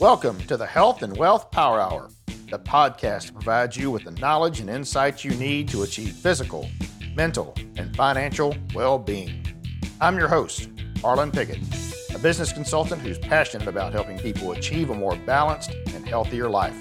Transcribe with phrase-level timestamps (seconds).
[0.00, 2.08] Welcome to the Health and Wealth Power Hour,
[2.50, 6.70] the podcast provides you with the knowledge and insights you need to achieve physical,
[7.16, 9.44] mental, and financial well being.
[10.00, 10.68] I'm your host,
[11.00, 11.58] Harlan Pickett,
[12.14, 16.80] a business consultant who's passionate about helping people achieve a more balanced and healthier life.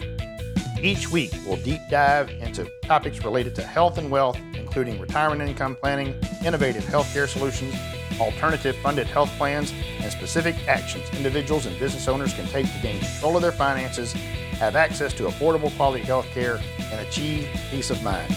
[0.79, 5.75] Each week, we'll deep dive into topics related to health and wealth, including retirement income
[5.81, 6.13] planning,
[6.45, 7.73] innovative healthcare solutions,
[8.20, 12.99] alternative funded health plans, and specific actions individuals and business owners can take to gain
[12.99, 18.02] control of their finances, have access to affordable quality health care, and achieve peace of
[18.03, 18.35] mind.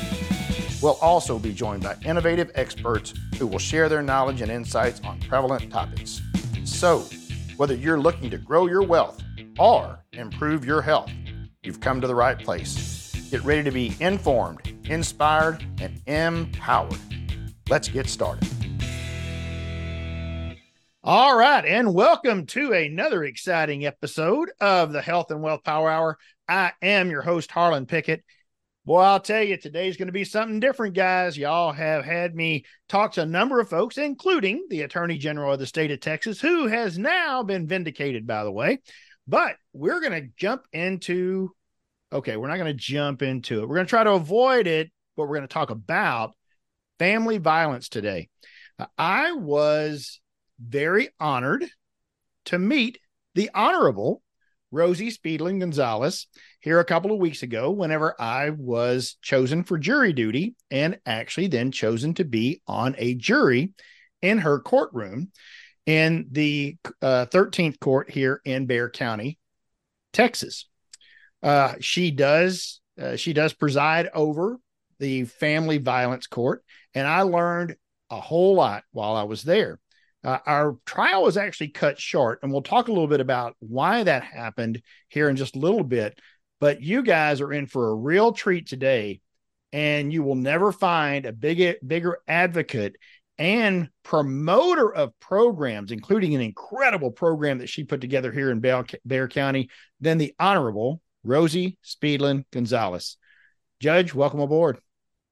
[0.82, 5.20] We'll also be joined by innovative experts who will share their knowledge and insights on
[5.20, 6.22] prevalent topics.
[6.64, 7.00] So,
[7.56, 9.22] whether you're looking to grow your wealth
[9.58, 11.10] or improve your health,
[11.62, 13.14] you've come to the right place.
[13.30, 16.98] Get ready to be informed, inspired, and empowered.
[17.68, 18.48] Let's get started.
[21.02, 26.18] All right, and welcome to another exciting episode of the Health and Wealth Power Hour.
[26.46, 28.22] I am your host, Harlan Pickett.
[28.84, 31.38] Boy, I'll tell you, today's going to be something different, guys.
[31.38, 35.58] Y'all have had me talk to a number of folks, including the Attorney General of
[35.58, 38.80] the state of Texas, who has now been vindicated, by the way.
[39.26, 41.52] But we're going to jump into,
[42.12, 43.68] okay, we're not going to jump into it.
[43.70, 46.34] We're going to try to avoid it, but we're going to talk about
[46.98, 48.28] family violence today.
[48.98, 50.20] I was
[50.60, 51.64] very honored
[52.46, 52.98] to meet
[53.34, 54.22] the Honorable
[54.70, 56.26] Rosie Speedlin Gonzalez
[56.60, 61.48] here a couple of weeks ago whenever I was chosen for jury duty and actually
[61.48, 63.72] then chosen to be on a jury
[64.22, 65.32] in her courtroom
[65.86, 69.38] in the uh, 13th court here in Bexar County,
[70.12, 70.66] Texas.
[71.42, 74.58] Uh, she does uh, she does preside over
[74.98, 76.62] the family violence court
[76.94, 77.76] and I learned
[78.10, 79.80] a whole lot while I was there.
[80.22, 84.02] Uh, our trial was actually cut short, and we'll talk a little bit about why
[84.02, 86.18] that happened here in just a little bit.
[86.60, 89.20] But you guys are in for a real treat today,
[89.72, 92.96] and you will never find a big, bigger advocate
[93.38, 99.28] and promoter of programs, including an incredible program that she put together here in Bexar
[99.28, 99.70] County,
[100.00, 103.16] than the Honorable Rosie Speedlin Gonzalez.
[103.80, 104.78] Judge, welcome aboard.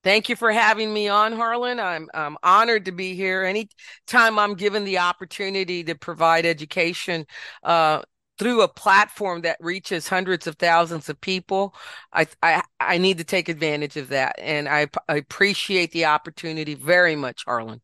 [0.04, 1.80] Thank you for having me on, Harlan.
[1.80, 3.42] I'm, I'm honored to be here.
[3.42, 7.26] Anytime I'm given the opportunity to provide education
[7.64, 8.02] uh,
[8.38, 11.74] through a platform that reaches hundreds of thousands of people,
[12.12, 14.36] I, I, I need to take advantage of that.
[14.38, 17.80] And I, I appreciate the opportunity very much, Harlan.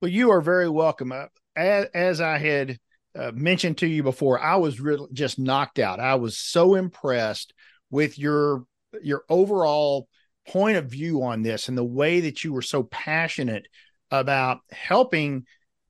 [0.00, 1.10] Well, you are very welcome.
[1.10, 1.26] Uh,
[1.56, 2.78] as, as I had
[3.18, 6.00] uh, mentioned to you before, I was really just knocked out.
[6.00, 7.52] I was so impressed
[7.90, 8.64] with your
[9.02, 10.06] your overall
[10.46, 13.66] point of view on this and the way that you were so passionate
[14.10, 15.44] about helping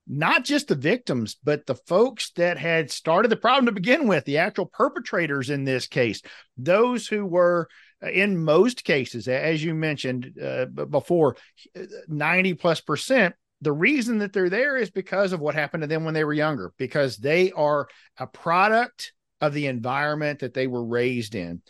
[0.07, 4.25] not just the victims, but the folks that had started the problem to begin with,
[4.25, 6.23] the actual perpetrators in this case,
[6.57, 7.69] those who were
[8.03, 11.37] uh, in most cases, as you mentioned uh, before,
[12.09, 13.35] 90 plus percent.
[13.61, 16.33] The reason that they're there is because of what happened to them when they were
[16.33, 17.87] younger, because they are
[18.19, 21.63] a product of the environment that they were raised in.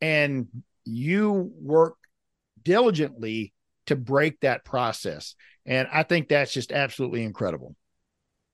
[0.00, 0.46] And
[0.84, 1.96] you work
[2.62, 3.52] diligently
[3.86, 5.34] to break that process.
[5.66, 7.74] And I think that's just absolutely incredible.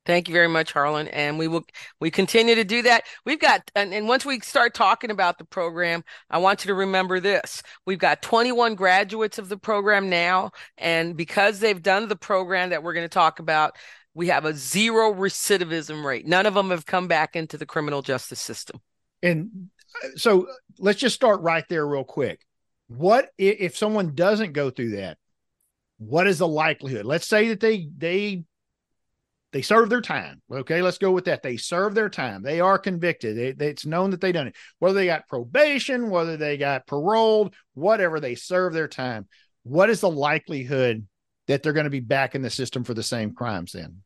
[0.06, 1.08] Thank you very much, Harlan.
[1.08, 1.64] And we will
[2.00, 3.04] we continue to do that.
[3.24, 6.74] We've got and, and, once we start talking about the program, I want you to
[6.74, 7.62] remember this.
[7.86, 10.52] We've got 21 graduates of the program now.
[10.78, 13.76] And because they've done the program that we're going to talk about,
[14.14, 16.24] we have a zero recidivism rate.
[16.24, 18.80] None of them have come back into the criminal justice system.
[19.24, 19.70] And
[20.04, 20.46] uh, so
[20.78, 22.45] let's just start right there real quick
[22.88, 25.18] what if someone doesn't go through that
[25.98, 27.06] what is the likelihood?
[27.06, 28.44] Let's say that they they
[29.52, 30.42] they serve their time.
[30.50, 31.42] Okay let's go with that.
[31.42, 32.42] They serve their time.
[32.42, 33.60] They are convicted.
[33.60, 34.56] It's known that they done it.
[34.78, 39.26] Whether they got probation whether they got paroled whatever they serve their time.
[39.62, 41.06] What is the likelihood
[41.46, 44.02] that they're going to be back in the system for the same crimes then?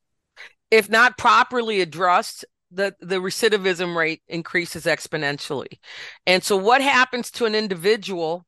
[0.70, 5.80] If not properly addressed the the recidivism rate increases exponentially.
[6.24, 8.46] And so what happens to an individual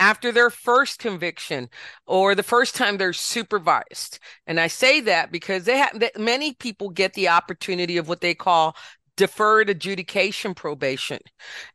[0.00, 1.68] after their first conviction
[2.06, 4.18] or the first time they're supervised.
[4.46, 8.20] And I say that because they have that many people get the opportunity of what
[8.20, 8.76] they call
[9.16, 11.20] deferred adjudication probation.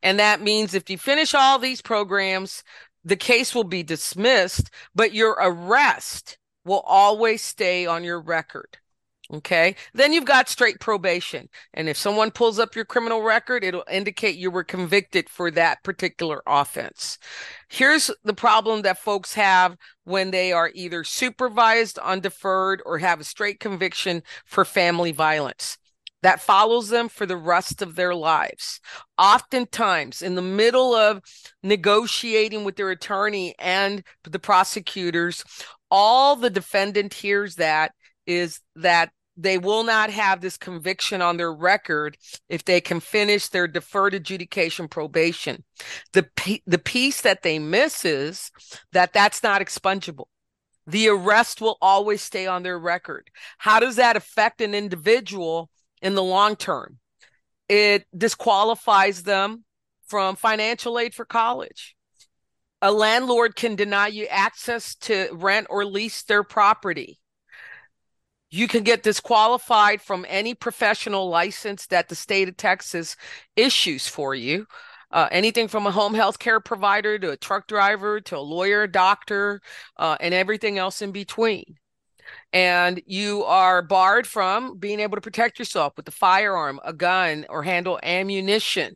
[0.04, 2.64] And that means if you finish all these programs,
[3.06, 8.78] the case will be dismissed, but your arrest will always stay on your record.
[9.32, 9.76] Okay.
[9.94, 11.50] Then you've got straight probation.
[11.76, 15.84] And if someone pulls up your criminal record, it'll indicate you were convicted for that
[15.84, 17.20] particular offense.
[17.70, 23.20] Here's the problem that folks have when they are either supervised on deferred or have
[23.20, 25.78] a straight conviction for family violence.
[26.22, 28.82] that follows them for the rest of their lives.
[29.18, 31.22] Oftentimes, in the middle of
[31.64, 35.44] negotiating with their attorney and the prosecutors,
[35.90, 37.94] all the defendant hears that
[38.26, 39.12] is that
[39.42, 42.18] they will not have this conviction on their record
[42.50, 45.64] if they can finish their deferred adjudication probation.
[46.12, 46.28] The
[46.68, 48.52] the piece that they miss is
[48.92, 50.26] that that's not expungible.
[50.86, 53.30] The arrest will always stay on their record.
[53.60, 55.70] How does that affect an individual
[56.02, 56.98] in the long term?
[57.70, 59.64] It disqualifies them
[60.08, 61.96] from financial aid for college.
[62.82, 67.19] A landlord can deny you access to rent or lease their property
[68.52, 73.16] you can get disqualified from any professional license that the state of Texas
[73.56, 74.66] issues for you.
[75.12, 78.86] Uh, anything from a home health care provider to a truck driver to a lawyer,
[78.86, 79.60] doctor,
[79.98, 81.64] uh, and everything else in between.
[82.54, 87.46] And you are barred from being able to protect yourself with a firearm, a gun,
[87.50, 88.96] or handle ammunition.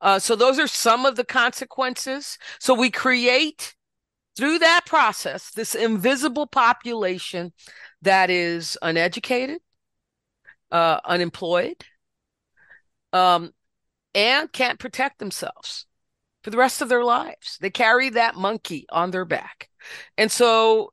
[0.00, 2.38] Uh, so, those are some of the consequences.
[2.58, 3.74] So, we create
[4.36, 7.52] through that process this invisible population
[8.02, 9.60] that is uneducated,
[10.70, 11.84] uh, unemployed,
[13.12, 13.52] um,
[14.14, 15.86] and can't protect themselves
[16.42, 17.58] for the rest of their lives.
[17.60, 19.68] They carry that monkey on their back.
[20.16, 20.92] And so,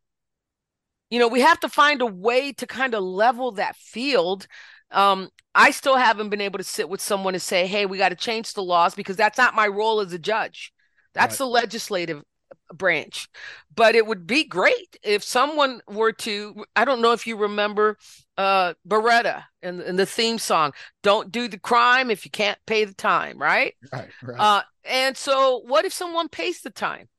[1.09, 4.47] you know, we have to find a way to kind of level that field.
[4.91, 8.09] Um, I still haven't been able to sit with someone and say, hey, we got
[8.09, 10.73] to change the laws because that's not my role as a judge.
[11.13, 11.45] That's right.
[11.45, 12.23] the legislative
[12.73, 13.29] branch.
[13.75, 17.97] But it would be great if someone were to, I don't know if you remember
[18.37, 20.73] uh Baretta and, and the theme song,
[21.03, 23.73] don't do the crime if you can't pay the time, right?
[23.91, 24.39] Right, right.
[24.39, 27.09] Uh, and so what if someone pays the time?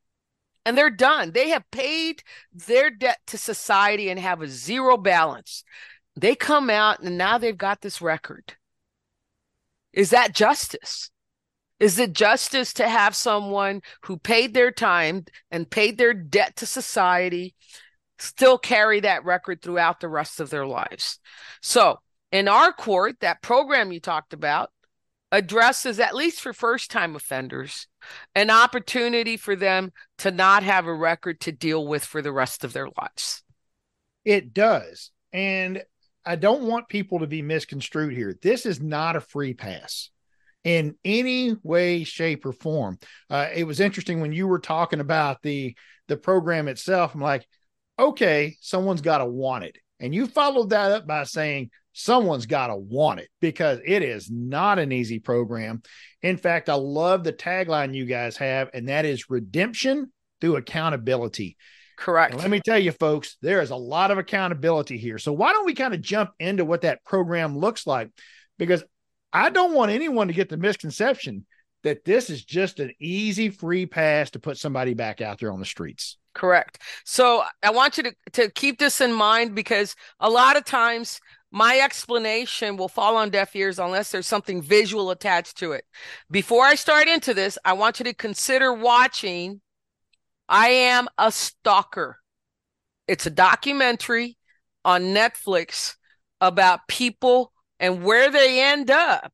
[0.65, 1.33] And they're done.
[1.33, 2.23] They have paid
[2.53, 5.65] their debt to society and have a zero balance.
[6.15, 8.55] They come out and now they've got this record.
[9.93, 11.11] Is that justice?
[11.81, 16.67] Is it justice to have someone who paid their time and paid their debt to
[16.67, 17.55] society
[18.19, 21.21] still carry that record throughout the rest of their lives?
[21.63, 21.99] So,
[22.33, 24.71] in our court, that program you talked about
[25.31, 27.87] addresses, at least for first time offenders,
[28.35, 32.65] an opportunity for them to not have a record to deal with for the rest
[32.65, 33.43] of their lives.
[34.25, 35.11] It does.
[35.33, 35.83] And
[36.25, 38.37] I don't want people to be misconstrued here.
[38.43, 40.11] This is not a free pass
[40.65, 42.99] in any way, shape, or form.
[43.31, 45.77] Uh, it was interesting when you were talking about the
[46.09, 47.15] the program itself.
[47.15, 47.47] I'm like,
[47.99, 52.69] okay, someone's got to want it, and you followed that up by saying someone's got
[52.69, 55.83] to want it because it is not an easy program.
[56.23, 61.57] In fact, I love the tagline you guys have, and that is redemption through accountability.
[61.97, 62.33] Correct.
[62.33, 65.19] And let me tell you, folks, there is a lot of accountability here.
[65.19, 68.11] So, why don't we kind of jump into what that program looks like?
[68.57, 68.85] Because
[69.33, 71.47] I don't want anyone to get the misconception
[71.85, 75.61] that this is just an easy free pass to put somebody back out there on
[75.61, 76.17] the streets.
[76.35, 76.81] Correct.
[77.05, 81.21] So I want you to, to keep this in mind because a lot of times
[81.51, 85.85] my explanation will fall on deaf ears unless there's something visual attached to it.
[86.31, 89.61] Before I start into this, I want you to consider watching
[90.49, 92.19] I Am a Stalker.
[93.07, 94.37] It's a documentary
[94.85, 95.95] on Netflix
[96.41, 99.33] about people and where they end up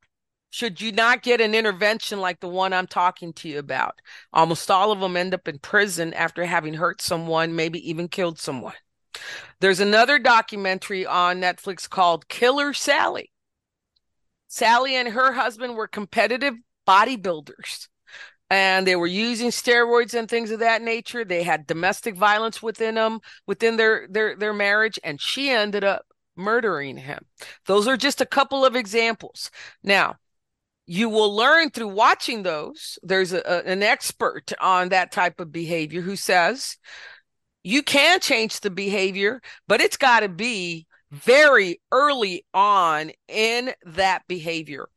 [0.49, 3.99] should you not get an intervention like the one I'm talking to you about.
[4.31, 8.39] Almost all of them end up in prison after having hurt someone, maybe even killed
[8.39, 8.73] someone.
[9.59, 13.31] There's another documentary on Netflix called Killer Sally.
[14.47, 16.55] Sally and her husband were competitive
[16.87, 17.87] bodybuilders
[18.49, 21.25] and they were using steroids and things of that nature.
[21.25, 26.05] They had domestic violence within them, within their their their marriage, and she ended up
[26.35, 27.25] murdering him.
[27.65, 29.51] Those are just a couple of examples.
[29.83, 30.15] Now,
[30.85, 32.99] you will learn through watching those.
[33.01, 36.77] There's a, a, an expert on that type of behavior who says
[37.63, 44.23] you can change the behavior, but it's got to be very early on in that
[44.27, 44.87] behavior.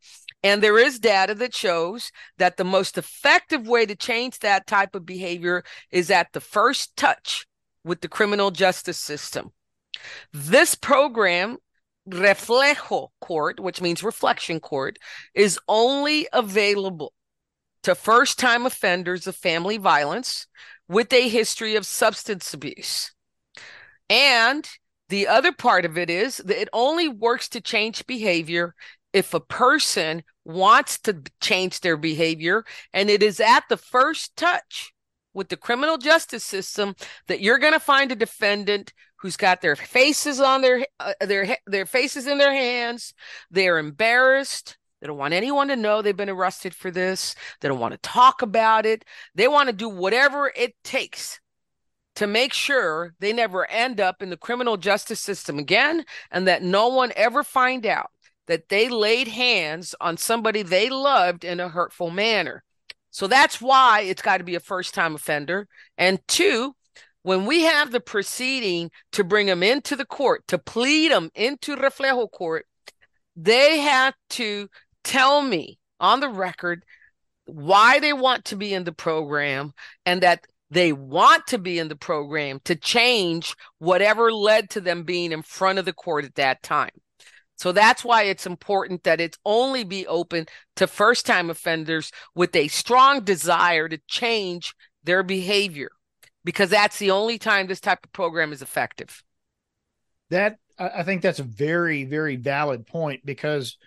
[0.43, 4.95] And there is data that shows that the most effective way to change that type
[4.95, 7.45] of behavior is at the first touch
[7.83, 9.51] with the criminal justice system.
[10.33, 11.57] This program,
[12.07, 14.97] Reflejo Court, which means reflection court,
[15.33, 17.13] is only available
[17.83, 20.47] to first time offenders of family violence
[20.87, 23.11] with a history of substance abuse.
[24.09, 24.67] And
[25.09, 28.75] the other part of it is that it only works to change behavior
[29.13, 32.63] if a person wants to change their behavior
[32.93, 34.93] and it is at the first touch
[35.33, 36.95] with the criminal justice system
[37.27, 41.57] that you're going to find a defendant who's got their faces on their uh, their
[41.67, 43.13] their faces in their hands.
[43.51, 44.77] They're embarrassed.
[45.01, 47.35] They don't want anyone to know they've been arrested for this.
[47.61, 49.05] They don't want to talk about it.
[49.35, 51.39] They want to do whatever it takes
[52.15, 56.61] to make sure they never end up in the criminal justice system again and that
[56.61, 58.09] no one ever find out
[58.47, 62.63] that they laid hands on somebody they loved in a hurtful manner.
[63.11, 65.67] So that's why it's got to be a first time offender.
[65.97, 66.75] And two,
[67.29, 71.75] when we have the proceeding to bring them into the court, to plead them into
[71.75, 72.65] Reflejo court,
[73.35, 74.67] they have to
[75.03, 76.83] tell me on the record
[77.45, 79.73] why they want to be in the program
[80.07, 85.03] and that they want to be in the program to change whatever led to them
[85.03, 86.89] being in front of the court at that time.
[87.57, 92.55] So that's why it's important that it's only be open to first time offenders with
[92.55, 95.91] a strong desire to change their behavior
[96.43, 99.23] because that's the only time this type of program is effective.
[100.29, 103.77] That I think that's a very, very valid point because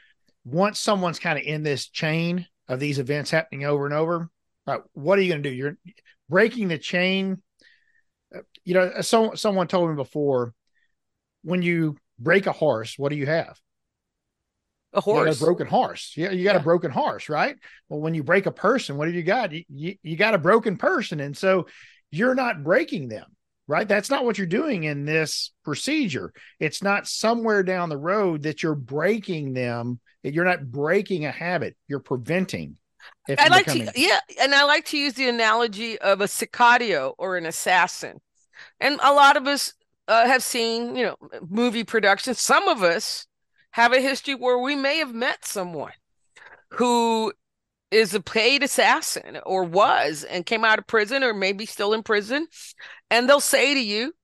[0.45, 4.29] once someone's kind of in this chain of these events happening over and over,
[4.67, 5.55] right, what are you going to do?
[5.55, 5.79] You're
[6.29, 7.43] breaking the chain.
[8.35, 10.53] Uh, you know, so, someone told me before
[11.43, 13.59] when you break a horse, what do you have?
[14.93, 15.41] A horse.
[15.41, 16.13] a broken horse.
[16.17, 16.61] Yeah, you got yeah.
[16.61, 17.57] a broken horse, right?
[17.89, 19.53] Well, when you break a person, what have you got?
[19.53, 21.21] You, you, you got a broken person.
[21.21, 21.67] And so
[22.13, 23.25] you're not breaking them,
[23.67, 23.89] right?
[23.89, 26.33] That's not what you're doing in this procedure.
[26.61, 29.99] It's not somewhere down the road that you're breaking them.
[30.23, 32.77] You're not breaking a habit, you're preventing.
[33.29, 37.37] I like to, yeah, and I like to use the analogy of a sicario or
[37.37, 38.21] an assassin.
[38.79, 39.75] And a lot of us
[40.07, 41.17] uh, have seen, you know,
[41.49, 42.41] movie productions.
[42.41, 43.27] Some of us
[43.73, 45.93] have a history where we may have met someone
[46.71, 47.33] who
[47.93, 52.03] is a paid assassin or was and came out of prison or maybe still in
[52.03, 52.47] prison.
[53.11, 54.15] And they'll say to you,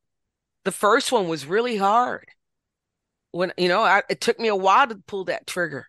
[0.64, 2.26] the first one was really hard.
[3.30, 5.86] When, you know, I, it took me a while to pull that trigger.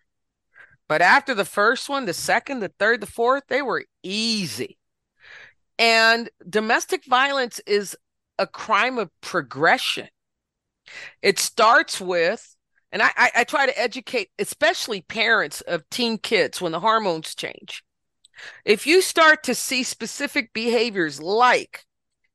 [0.88, 4.76] But after the first one, the second, the third, the fourth, they were easy.
[5.78, 7.96] And domestic violence is
[8.38, 10.08] a crime of progression.
[11.22, 12.56] It starts with
[12.92, 17.34] and I, I, I try to educate, especially parents of teen kids when the hormones
[17.34, 17.82] change.
[18.64, 21.84] If you start to see specific behaviors like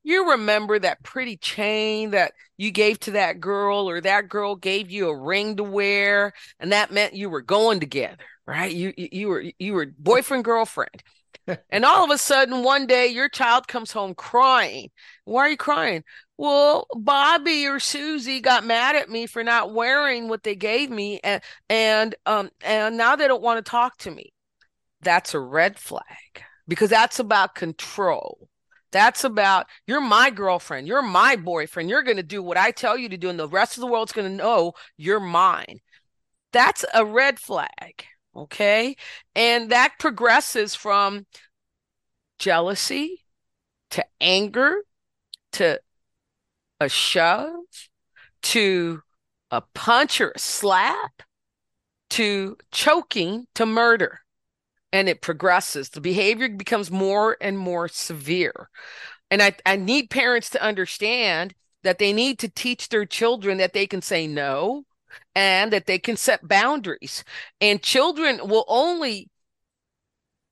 [0.05, 4.91] you remember that pretty chain that you gave to that girl, or that girl gave
[4.91, 8.71] you a ring to wear, and that meant you were going together, right?
[8.71, 11.01] You you, were you were boyfriend girlfriend,
[11.69, 14.89] and all of a sudden one day your child comes home crying.
[15.25, 16.03] Why are you crying?
[16.37, 21.19] well, Bobby or Susie got mad at me for not wearing what they gave me,
[21.23, 24.33] and and um and now they don't want to talk to me.
[25.01, 28.49] That's a red flag because that's about control.
[28.91, 32.97] That's about you're my girlfriend, you're my boyfriend, you're going to do what I tell
[32.97, 35.79] you to do, and the rest of the world's going to know you're mine.
[36.53, 38.05] That's a red flag.
[38.35, 38.95] Okay.
[39.35, 41.25] And that progresses from
[42.37, 43.23] jealousy
[43.91, 44.83] to anger
[45.53, 45.79] to
[46.79, 47.53] a shove
[48.41, 49.01] to
[49.51, 51.23] a punch or a slap
[52.11, 54.19] to choking to murder.
[54.91, 55.89] And it progresses.
[55.89, 58.69] The behavior becomes more and more severe.
[59.31, 63.73] And I, I need parents to understand that they need to teach their children that
[63.73, 64.83] they can say no
[65.35, 67.23] and that they can set boundaries.
[67.61, 69.29] And children will only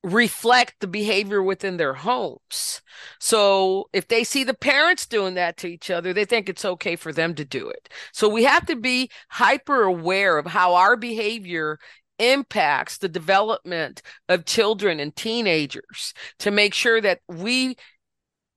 [0.04, 2.82] reflect the behavior within their homes.
[3.20, 6.98] So if they see the parents doing that to each other, they think it's okay
[6.98, 7.90] for them to do it.
[8.12, 11.80] So we have to be hyper aware of how our behavior
[12.20, 17.76] impacts the development of children and teenagers to make sure that we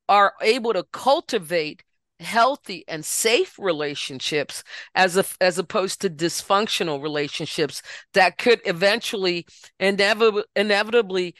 [0.08, 1.82] are able to cultivate
[2.20, 7.82] healthy and safe relationships as a, as opposed to dysfunctional relationships
[8.14, 9.46] that could eventually
[9.78, 11.34] inevitably, inevitably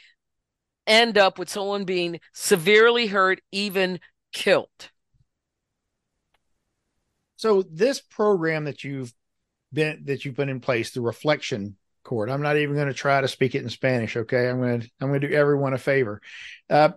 [0.85, 3.99] end up with someone being severely hurt even
[4.31, 4.91] killed.
[7.35, 9.13] So this program that you've
[9.73, 13.19] been that you've put in place the reflection court i'm not even going to try
[13.19, 14.49] to speak it in spanish okay?
[14.49, 16.21] I'm going to i'm going to do everyone a favor.
[16.69, 16.91] Uh,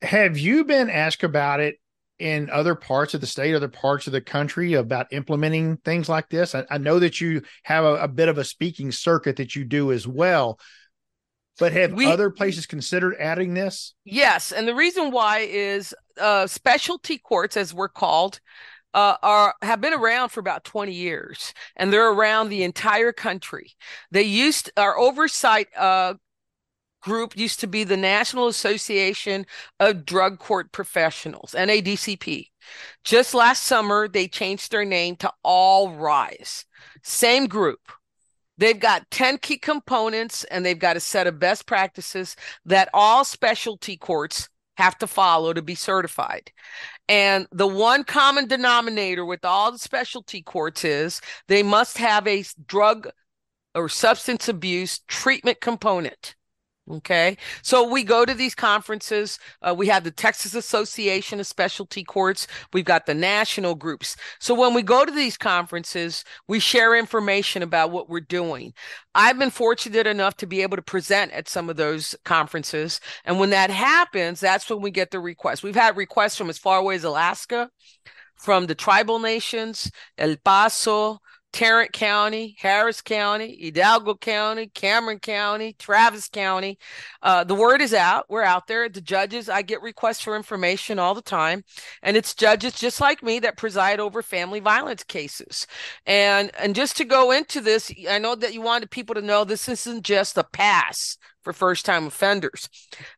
[0.00, 1.78] have you been asked about it
[2.24, 6.30] in other parts of the state, other parts of the country about implementing things like
[6.30, 6.54] this?
[6.54, 9.62] I, I know that you have a, a, bit of a speaking circuit that you
[9.62, 10.58] do as well,
[11.58, 13.92] but have we, other places considered adding this?
[14.06, 18.40] Yes, and the reason why is uh, specialty courts, as we're called,
[18.94, 23.72] uh, are have been around for about 20 years and they're around the entire country
[24.12, 26.14] they used our oversight uh,
[27.04, 29.46] group used to be the National Association
[29.78, 32.48] of Drug Court Professionals, NADCP.
[33.04, 36.64] Just last summer, they changed their name to All Rise.
[37.02, 37.92] Same group.
[38.56, 43.24] They've got 10 key components and they've got a set of best practices that all
[43.24, 46.50] specialty courts have to follow to be certified.
[47.08, 52.44] And the one common denominator with all the specialty courts is they must have a
[52.66, 53.08] drug
[53.74, 56.34] or substance abuse treatment component.
[56.90, 57.38] Okay.
[57.62, 59.38] So we go to these conferences.
[59.62, 62.46] Uh, we have the Texas Association of Specialty Courts.
[62.74, 64.16] We've got the national groups.
[64.38, 68.74] So when we go to these conferences, we share information about what we're doing.
[69.14, 73.00] I've been fortunate enough to be able to present at some of those conferences.
[73.24, 75.62] And when that happens, that's when we get the requests.
[75.62, 77.70] We've had requests from as far away as Alaska,
[78.34, 81.20] from the tribal nations, El Paso,
[81.54, 86.80] Tarrant County, Harris County, Hidalgo County, Cameron County, Travis County.
[87.22, 88.26] Uh, the word is out.
[88.28, 88.88] We're out there.
[88.88, 91.62] The judges, I get requests for information all the time.
[92.02, 95.68] And it's judges just like me that preside over family violence cases.
[96.06, 99.44] And and just to go into this, I know that you wanted people to know
[99.44, 102.68] this isn't just a pass for first time offenders.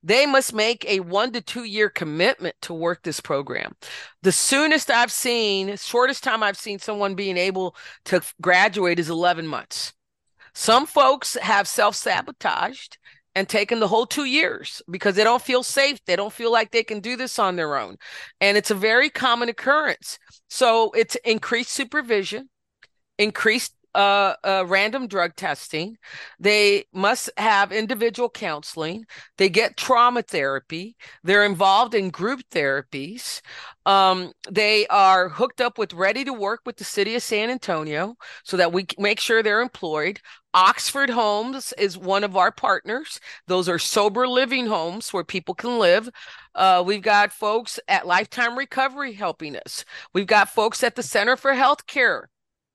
[0.02, 3.75] They must make a one to two year commitment to work this program.
[4.23, 9.47] The soonest I've seen, shortest time I've seen someone being able to graduate is 11
[9.47, 9.95] months.
[10.54, 12.99] Some folks have self sabotaged
[13.37, 16.02] and taken the whole two years because they don't feel safe.
[16.06, 17.97] They don't feel like they can do this on their own.
[18.40, 20.18] And it's a very common occurrence.
[20.49, 22.49] So it's increased supervision,
[23.18, 25.97] increased uh, uh, random drug testing.
[26.38, 29.07] They must have individual counseling.
[29.38, 30.97] They get trauma therapy.
[31.25, 33.41] They're involved in group therapies.
[33.87, 38.17] Um, they are hooked up with ready to work with the city of San Antonio
[38.45, 40.21] so that we make sure they're employed.
[40.53, 43.21] Oxford Homes is one of our partners.
[43.47, 46.11] Those are sober living homes where people can live.
[46.55, 49.85] Uh, we've got folks at Lifetime Recovery helping us.
[50.12, 52.25] We've got folks at the Center for Healthcare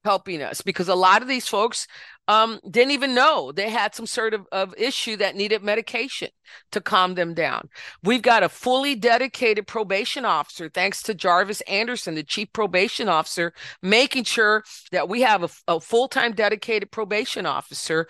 [0.04, 1.88] helping us because a lot of these folks
[2.28, 6.30] um, didn't even know they had some sort of, of issue that needed medication
[6.72, 7.68] to calm them down.
[8.04, 13.54] We've got a fully dedicated probation officer, thanks to Jarvis Anderson, the chief probation officer,
[13.82, 18.08] making sure that we have a, a full time dedicated probation officer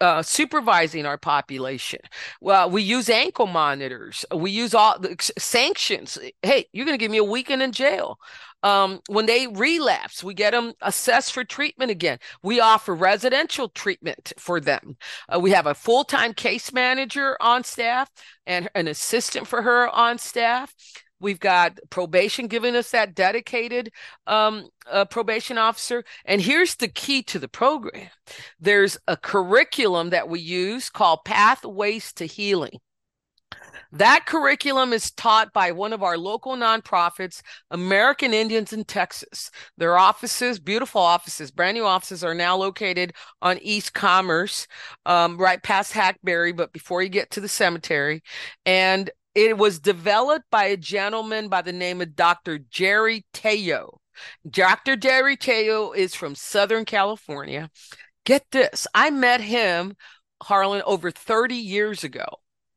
[0.00, 2.00] uh, supervising our population.
[2.40, 4.24] Well, we use ankle monitors.
[4.34, 6.18] We use all the sanctions.
[6.42, 8.18] Hey, you're going to give me a weekend in jail.
[8.62, 12.18] Um, when they relapse, we get them assessed for treatment again.
[12.42, 14.96] We offer residential treatment for them.
[15.28, 18.10] Uh, we have a full time case manager on staff
[18.46, 20.74] and an assistant for her on staff.
[21.18, 23.90] We've got probation giving us that dedicated
[24.26, 26.04] um, uh, probation officer.
[26.24, 28.08] And here's the key to the program
[28.60, 32.78] there's a curriculum that we use called Pathways to Healing.
[33.92, 39.50] That curriculum is taught by one of our local nonprofits, American Indians in Texas.
[39.76, 43.12] Their offices, beautiful offices, brand new offices, are now located
[43.42, 44.66] on East Commerce,
[45.04, 48.22] um, right past Hackberry, but before you get to the cemetery.
[48.64, 52.58] And it was developed by a gentleman by the name of Dr.
[52.58, 54.00] Jerry Tello.
[54.48, 54.96] Dr.
[54.96, 57.70] Jerry Tello is from Southern California.
[58.24, 59.94] Get this, I met him,
[60.42, 62.26] Harlan, over 30 years ago.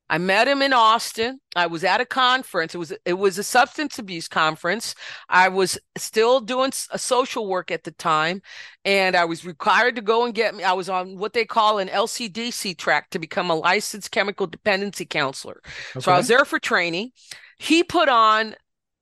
[0.09, 1.39] I met him in Austin.
[1.55, 2.73] I was at a conference.
[2.73, 4.95] It was it was a substance abuse conference.
[5.29, 8.41] I was still doing a social work at the time,
[8.83, 10.63] and I was required to go and get me.
[10.63, 15.05] I was on what they call an LCDC track to become a licensed chemical dependency
[15.05, 15.61] counselor.
[15.91, 16.01] Okay.
[16.01, 17.11] So I was there for training.
[17.59, 18.55] He put on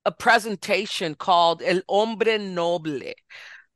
[0.03, 3.13] a presentation called El Hombre Noble,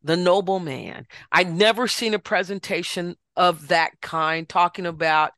[0.04, 1.06] the noble man.
[1.32, 5.32] I'd never seen a presentation of that kind talking about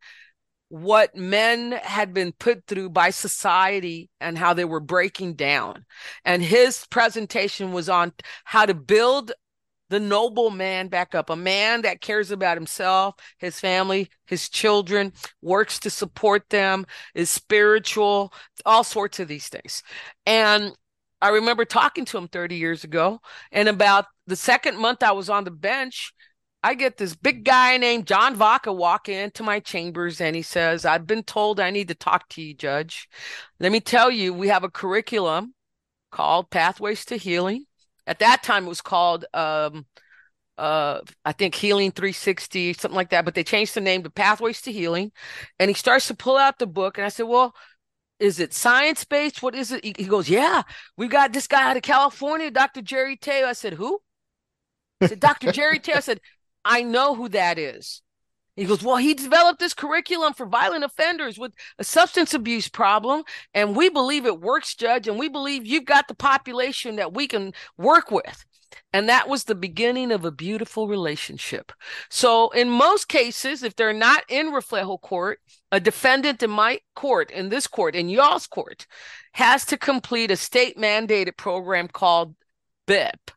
[0.73, 5.85] what men had been put through by society and how they were breaking down.
[6.25, 8.11] And his presentation was on
[8.43, 9.33] how to build
[9.91, 15.13] the noble man back up, a man that cares about himself, his family, his children,
[15.43, 18.33] works to support them, is spiritual,
[18.65, 19.83] all sorts of these things.
[20.25, 20.71] And
[21.21, 23.19] I remember talking to him 30 years ago.
[23.51, 26.13] And about the second month I was on the bench,
[26.63, 30.85] I get this big guy named John Vaca walk into my chambers and he says,
[30.85, 33.09] I've been told I need to talk to you, Judge.
[33.59, 35.53] Let me tell you, we have a curriculum
[36.09, 37.65] called Pathways to Healing.
[38.07, 39.85] At that time, it was called, um,
[40.57, 44.61] uh, I think Healing 360, something like that, but they changed the name to Pathways
[44.61, 45.11] to Healing.
[45.59, 46.97] And he starts to pull out the book.
[46.97, 47.53] And I said, Well,
[48.19, 49.43] is it science based?
[49.43, 49.83] What is it?
[49.83, 50.63] He goes, Yeah,
[50.95, 52.81] we got this guy out of California, Dr.
[52.81, 53.47] Jerry Tello.
[53.47, 53.99] I said, Who?
[55.01, 55.51] I said, Dr.
[55.51, 55.97] Jerry Tello.
[55.97, 56.21] I said,
[56.65, 58.01] I know who that is.
[58.55, 63.23] He goes, Well, he developed this curriculum for violent offenders with a substance abuse problem.
[63.53, 65.07] And we believe it works, Judge.
[65.07, 68.45] And we believe you've got the population that we can work with.
[68.91, 71.71] And that was the beginning of a beautiful relationship.
[72.09, 75.39] So, in most cases, if they're not in Reflejo court,
[75.71, 78.87] a defendant in my court, in this court, in y'all's court,
[79.33, 82.35] has to complete a state mandated program called
[82.87, 83.31] BIP.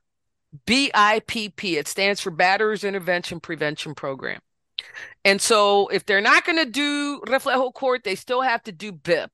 [0.67, 1.77] BIP.
[1.77, 4.41] It stands for Batterers Intervention Prevention Program.
[5.25, 8.93] And so if they're not going to do Reflejo Court, they still have to do
[8.93, 9.31] BIP.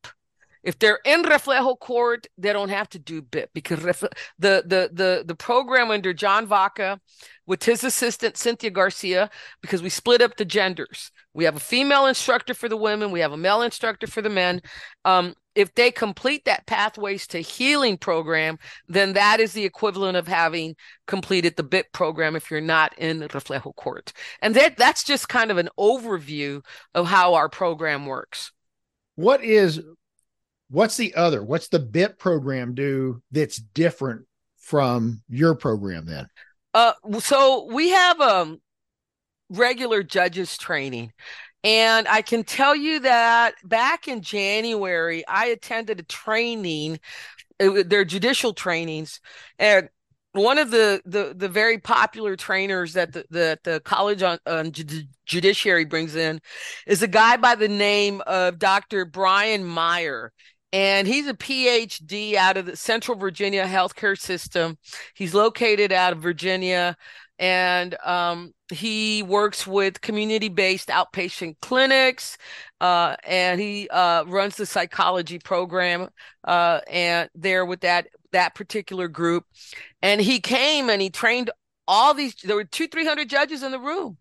[0.63, 5.25] If they're in Reflejo Court, they don't have to do BIP because the, the, the,
[5.27, 7.01] the program under John Vaca
[7.47, 9.29] with his assistant, Cynthia Garcia,
[9.61, 11.11] because we split up the genders.
[11.35, 14.31] We have a female instructor for the women, we have a male instructor for the
[14.31, 14.63] men.
[15.05, 20.27] Um, if they complete that pathways to healing program then that is the equivalent of
[20.27, 20.75] having
[21.07, 25.51] completed the bip program if you're not in reflejo court and that that's just kind
[25.51, 28.53] of an overview of how our program works
[29.15, 29.81] what is
[30.73, 34.27] what's the other what's the BIP program do that's different
[34.59, 36.27] from your program then
[36.75, 38.61] uh so we have um
[39.51, 41.13] regular judges training
[41.65, 46.99] and I can tell you that back in January, I attended a training,
[47.61, 49.21] uh, their judicial trainings,
[49.59, 49.89] and
[50.33, 54.73] one of the the the very popular trainers that the the, college on, on
[55.27, 56.41] judiciary brings in
[56.87, 59.05] is a guy by the name of Dr.
[59.05, 60.33] Brian Meyer.
[60.73, 64.79] And he's a PhD out of the Central Virginia healthcare system.
[65.15, 66.97] He's located out of Virginia.
[67.39, 72.39] And um, he works with community-based outpatient clinics
[72.81, 76.09] uh, and he uh, runs the psychology program
[76.45, 79.45] uh, and there with that that particular group.
[80.03, 81.51] And he came and he trained
[81.89, 84.19] all these there were two 300 judges in the room.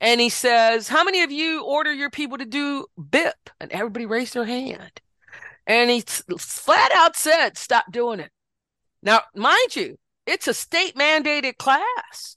[0.00, 4.06] And he says how many of you order your people to do bip and everybody
[4.06, 5.00] raised their hand
[5.68, 8.30] and he flat out said stop doing it
[9.02, 12.36] now mind you it's a state mandated class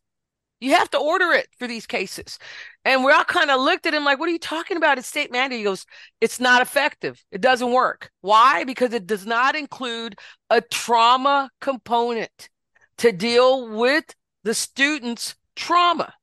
[0.62, 2.38] you have to order it for these cases.
[2.86, 5.00] And we all kind of looked at him like, what are you talking about?
[5.00, 5.58] It's state mandated.
[5.58, 5.86] He goes,
[6.22, 7.22] it's not effective.
[7.32, 8.12] It doesn't work.
[8.22, 8.64] Why?
[8.64, 10.16] Because it does not include
[10.52, 12.50] a trauma component
[13.00, 14.06] to deal with
[14.44, 16.14] the student's trauma.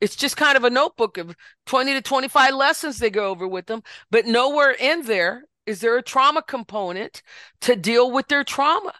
[0.00, 3.66] It's just kind of a notebook of 20 to 25 lessons they go over with
[3.66, 7.22] them, but nowhere in there is there a trauma component
[7.60, 8.94] to deal with their trauma.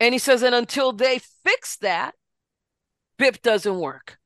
[0.00, 2.14] And he says, and until they fix that,
[3.16, 4.18] BIP doesn't work.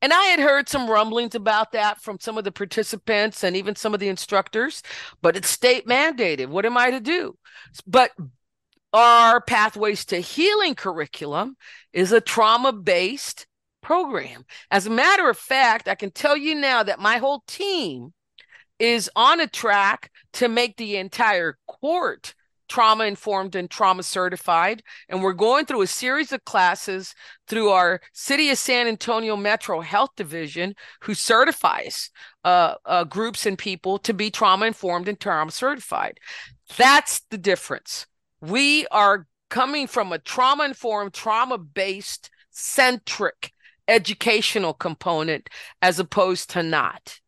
[0.00, 3.74] And I had heard some rumblings about that from some of the participants and even
[3.74, 4.82] some of the instructors,
[5.20, 6.46] but it's state mandated.
[6.46, 7.36] What am I to do?
[7.86, 8.12] But
[8.92, 11.56] our Pathways to Healing curriculum
[11.92, 13.46] is a trauma based
[13.82, 14.44] program.
[14.70, 18.12] As a matter of fact, I can tell you now that my whole team
[18.80, 22.34] is on a track to make the entire court
[22.70, 24.82] trauma informed and trauma certified.
[25.08, 27.14] And we're going through a series of classes
[27.48, 32.10] through our City of San Antonio Metro Health Division, who certifies
[32.44, 36.18] uh, uh, groups and people to be trauma informed and trauma certified.
[36.78, 38.06] That's the difference.
[38.40, 43.52] We are coming from a trauma informed, trauma based, centric
[43.88, 45.50] educational component
[45.82, 47.19] as opposed to not.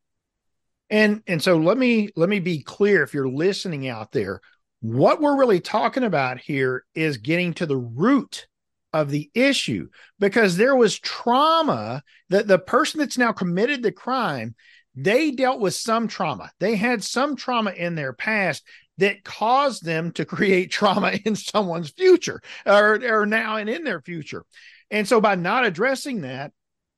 [0.92, 4.40] And and so let me let me be clear if you're listening out there
[4.80, 8.46] what we're really talking about here is getting to the root
[8.92, 14.54] of the issue because there was trauma that the person that's now committed the crime
[14.94, 16.50] they dealt with some trauma.
[16.60, 18.62] They had some trauma in their past
[18.98, 24.02] that caused them to create trauma in someone's future or, or now and in their
[24.02, 24.44] future.
[24.90, 26.52] And so by not addressing that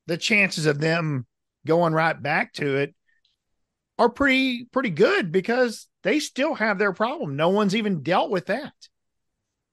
[0.08, 1.26] the chances of them
[1.64, 2.94] going right back to it
[3.98, 7.36] are pretty pretty good because they still have their problem.
[7.36, 8.72] No one's even dealt with that.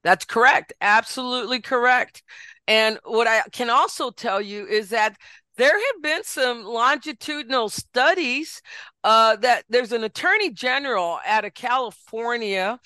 [0.03, 0.73] That's correct.
[0.81, 2.23] Absolutely correct.
[2.67, 5.15] And what I can also tell you is that
[5.57, 8.62] there have been some longitudinal studies
[9.03, 12.79] uh, that there's an attorney general out of California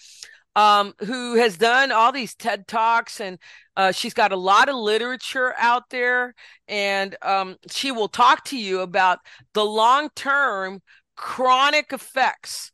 [0.56, 3.38] um, who has done all these TED Talks and
[3.78, 6.34] uh, she's got a lot of literature out there.
[6.67, 9.19] And um, she will talk to you about
[9.54, 10.82] the long term
[11.15, 12.71] chronic effects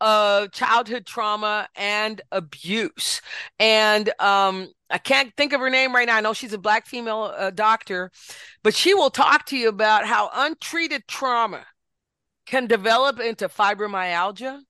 [0.00, 3.22] of childhood trauma and abuse.
[3.58, 6.16] And um, I can't think of her name right now.
[6.16, 8.10] I know she's a black female uh, doctor,
[8.62, 11.64] but she will talk to you about how untreated trauma
[12.46, 14.60] can develop into fibromyalgia,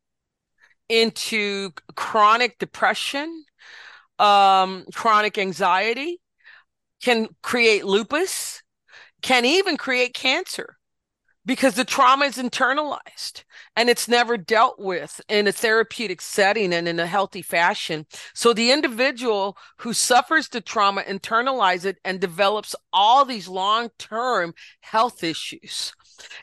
[0.88, 3.44] into chronic depression,
[4.18, 6.20] um, chronic anxiety,
[7.02, 8.62] can create lupus,
[9.22, 10.76] can even create cancer.
[11.46, 13.44] Because the trauma is internalized
[13.76, 18.06] and it's never dealt with in a therapeutic setting and in a healthy fashion.
[18.34, 25.22] So the individual who suffers the trauma internalizes it and develops all these long-term health
[25.22, 25.92] issues.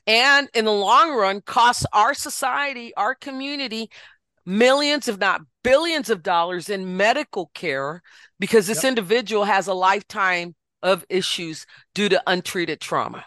[0.06, 3.90] And in the long run costs our society, our community
[4.46, 8.02] millions if not billions of dollars in medical care
[8.40, 8.90] because this yep.
[8.90, 13.24] individual has a lifetime of issues due to untreated trauma.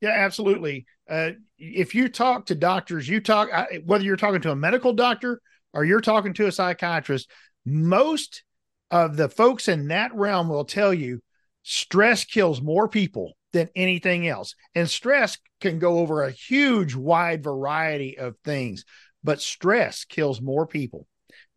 [0.00, 0.86] Yeah, absolutely.
[1.10, 3.48] Uh, if you talk to doctors, you talk
[3.84, 5.40] whether you're talking to a medical doctor
[5.72, 7.28] or you're talking to a psychiatrist,
[7.66, 8.44] most
[8.90, 11.20] of the folks in that realm will tell you
[11.62, 14.54] stress kills more people than anything else.
[14.74, 18.84] And stress can go over a huge wide variety of things,
[19.22, 21.06] but stress kills more people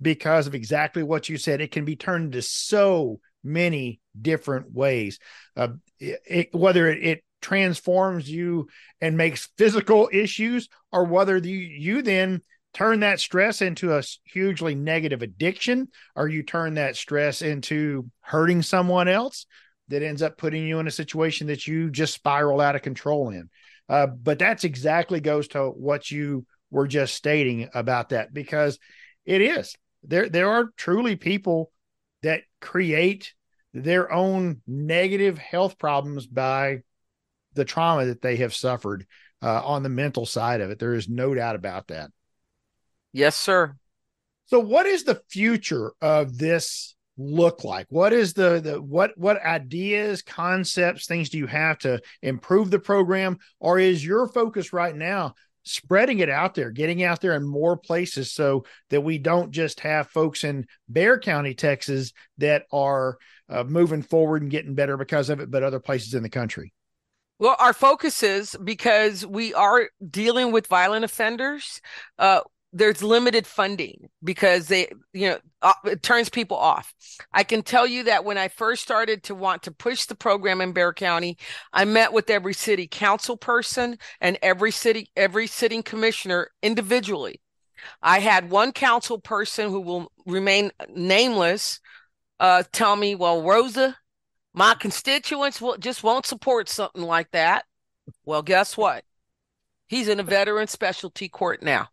[0.01, 1.61] because of exactly what you said.
[1.61, 5.19] It can be turned into so many different ways.
[5.55, 8.67] Uh, it, it, whether it, it, transforms you
[9.01, 12.41] and makes physical issues, or whether you, you then
[12.73, 18.63] turn that stress into a hugely negative addiction, or you turn that stress into hurting
[18.63, 19.45] someone else
[19.89, 23.29] that ends up putting you in a situation that you just spiral out of control
[23.29, 23.49] in.
[23.89, 28.79] Uh, but that's exactly goes to what you were just stating about that because
[29.25, 30.29] it is there.
[30.29, 31.71] There are truly people
[32.23, 33.33] that create
[33.73, 36.79] their own negative health problems by
[37.53, 39.05] the trauma that they have suffered
[39.41, 40.79] uh, on the mental side of it.
[40.79, 42.11] There is no doubt about that.
[43.11, 43.75] Yes, sir.
[44.45, 47.87] So, what is the future of this look like?
[47.89, 52.79] What is the the what what ideas, concepts, things do you have to improve the
[52.79, 57.47] program, or is your focus right now spreading it out there, getting out there in
[57.47, 63.17] more places so that we don't just have folks in Bexar County, Texas that are
[63.49, 66.73] uh, moving forward and getting better because of it, but other places in the country?
[67.39, 71.81] Well, our focus is because we are dealing with violent offenders.
[72.17, 72.41] Uh,
[72.71, 76.93] there's limited funding because they, you know, uh, it turns people off.
[77.31, 80.59] I can tell you that when I first started to want to push the program
[80.59, 81.37] in Bexar County,
[81.71, 87.41] I met with every city council person and every city, every sitting commissioner individually.
[88.01, 91.79] I had one council person who will remain nameless
[92.39, 93.95] uh, tell me, well, Rosa,
[94.53, 97.65] my constituents will, just won't support something like that.
[98.25, 99.03] Well, guess what?
[99.87, 101.89] He's in a veteran specialty court now.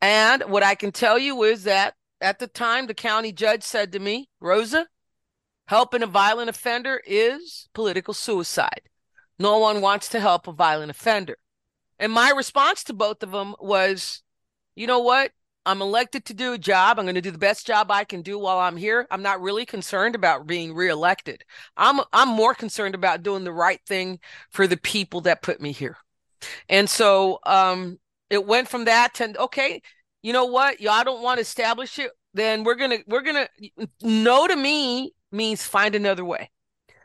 [0.00, 3.92] And what I can tell you is that at the time, the county judge said
[3.92, 4.86] to me, Rosa,
[5.66, 8.82] helping a violent offender is political suicide.
[9.38, 11.36] No one wants to help a violent offender.
[11.98, 14.22] And my response to both of them was,
[14.74, 15.32] you know what?
[15.68, 16.98] I'm elected to do a job.
[16.98, 19.06] I'm going to do the best job I can do while I'm here.
[19.10, 21.44] I'm not really concerned about being reelected.
[21.76, 24.18] I'm I'm more concerned about doing the right thing
[24.50, 25.98] for the people that put me here.
[26.70, 27.98] And so um
[28.30, 29.82] it went from that to okay,
[30.22, 30.80] you know what?
[30.80, 33.46] Y'all don't want to establish it, then we're gonna we're gonna
[34.00, 36.50] no to me means find another way.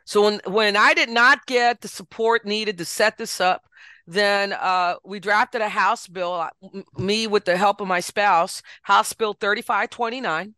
[0.06, 3.64] So when when I did not get the support needed to set this up,
[4.08, 6.34] then uh, we drafted a House bill.
[6.34, 6.50] Uh,
[6.98, 10.56] me with the help of my spouse, House Bill 3529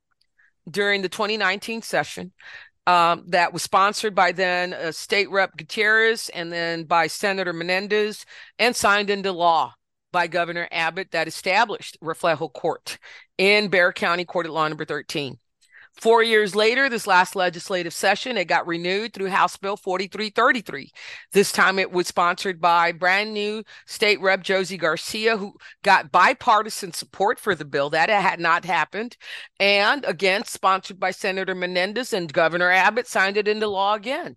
[0.70, 2.32] during the 2019 session.
[2.88, 8.28] Um, that was sponsored by then uh, State Rep Gutierrez and then by Senator Menendez
[8.60, 9.74] and signed into law
[10.12, 13.00] by Governor Abbott that established Reflejo Court
[13.40, 15.40] in Bexar County Court at Law number 13.
[15.98, 20.92] Four years later, this last legislative session, it got renewed through House Bill 4333.
[21.32, 26.92] This time it was sponsored by brand new State Rep Josey Garcia, who got bipartisan
[26.92, 27.90] support for the bill.
[27.90, 29.16] That had not happened.
[29.58, 34.36] And again, sponsored by Senator Menendez and Governor Abbott signed it into law again.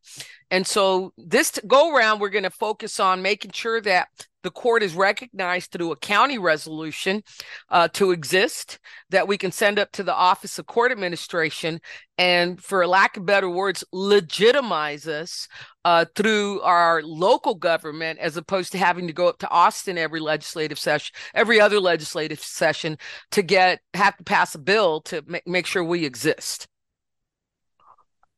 [0.52, 4.82] And so this go around, we're going to focus on making sure that the court
[4.82, 7.22] is recognized through a county resolution
[7.70, 8.78] uh, to exist
[9.10, 11.80] that we can send up to the Office of Court Administration
[12.16, 15.48] and, for lack of better words, legitimize us
[15.84, 20.20] uh, through our local government as opposed to having to go up to Austin every
[20.20, 22.96] legislative session, every other legislative session
[23.32, 26.66] to get have to pass a bill to make, make sure we exist.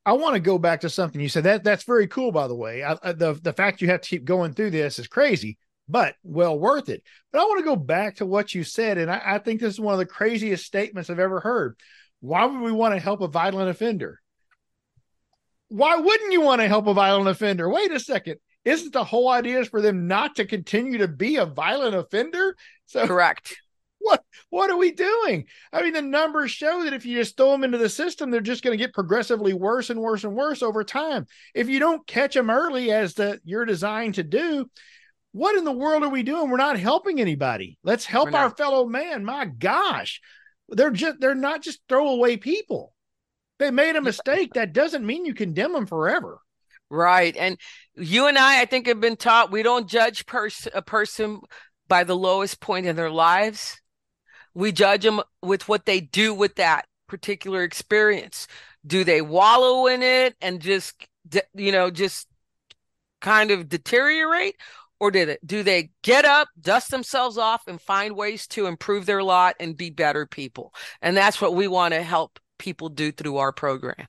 [0.07, 1.45] I want to go back to something you said.
[1.45, 2.83] That that's very cool, by the way.
[2.83, 5.59] I, the the fact you have to keep going through this is crazy
[5.91, 7.03] but well worth it.
[7.33, 9.75] But I want to go back to what you said, and I, I think this
[9.75, 11.77] is one of the craziest statements I've ever heard.
[12.21, 14.21] Why would we want to help a violent offender?
[15.69, 17.69] Why wouldn't you want to help a violent offender?
[17.69, 18.37] Wait a second.
[18.65, 22.57] Isn't the whole idea is for them not to continue to be a violent offender?
[22.87, 23.57] So correct.
[24.03, 25.45] What what are we doing?
[25.75, 28.41] I mean, the numbers show that if you just throw them into the system, they're
[28.41, 31.27] just going to get progressively worse and worse and worse over time.
[31.55, 34.71] If you don't catch them early, as the you're designed to do,
[35.33, 36.51] what in the world are we doing?
[36.51, 37.79] We're not helping anybody.
[37.85, 39.25] Let's help our fellow man.
[39.25, 40.21] My gosh.
[40.69, 42.93] They're just they're not just throwaway people.
[43.59, 44.55] They made a mistake.
[44.55, 46.39] That doesn't mean you condemn them forever.
[46.91, 47.37] Right.
[47.37, 47.59] And
[47.95, 51.41] you and I, I think, have been taught we don't judge pers- a person
[51.89, 53.81] by the lowest point in their lives.
[54.55, 58.49] We judge them with what they do with that particular experience.
[58.87, 60.95] Do they wallow in it and just,
[61.55, 62.27] you know, just
[63.21, 64.57] kind of deteriorate?
[65.01, 65.45] Or did it?
[65.45, 69.77] Do they get up, dust themselves off, and find ways to improve their lot and
[69.77, 70.75] be better people?
[71.01, 74.07] And that's what we want to help people do through our program.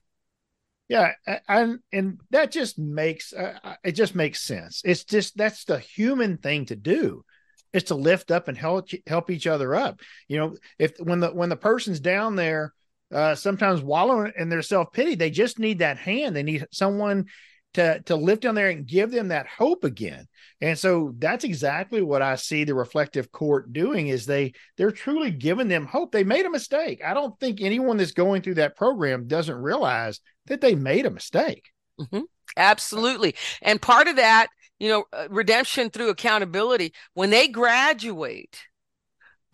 [0.88, 1.12] Yeah,
[1.48, 4.82] and and that just makes uh, uh, it just makes sense.
[4.84, 7.24] It's just that's the human thing to do
[7.72, 10.00] is to lift up and help help each other up.
[10.28, 12.74] You know, if when the when the person's down there,
[13.10, 16.36] uh, sometimes wallowing in their self pity, they just need that hand.
[16.36, 17.26] They need someone
[17.74, 20.26] to to lift down there and give them that hope again.
[20.60, 25.30] And so that's exactly what I see the Reflejo court doing is they they're truly
[25.30, 26.12] giving them hope.
[26.12, 27.02] They made a mistake.
[27.04, 31.10] I don't think anyone that's going through that program doesn't realize that they made a
[31.10, 31.70] mistake.
[32.00, 32.22] Mm-hmm.
[32.56, 33.34] Absolutely.
[33.62, 38.58] And part of that, you know, uh, redemption through accountability, when they graduate,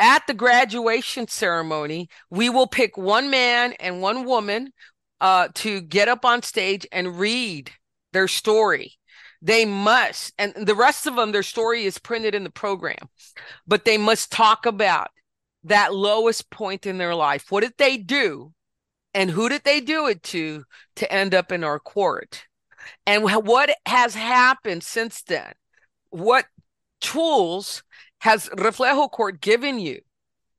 [0.01, 4.73] at the graduation ceremony, we will pick one man and one woman
[5.21, 7.71] uh, to get up on stage and read
[8.13, 8.95] their story.
[9.41, 13.09] They must, and the rest of them, their story is printed in the program,
[13.67, 15.11] but they must talk about
[15.65, 17.51] that lowest point in their life.
[17.51, 18.53] What did they do?
[19.15, 20.65] And who did they do it to
[20.97, 22.45] to end up in our court?
[23.07, 25.53] And what has happened since then?
[26.11, 26.47] What
[27.01, 27.83] tools
[28.21, 30.01] has Reflejo Court given you?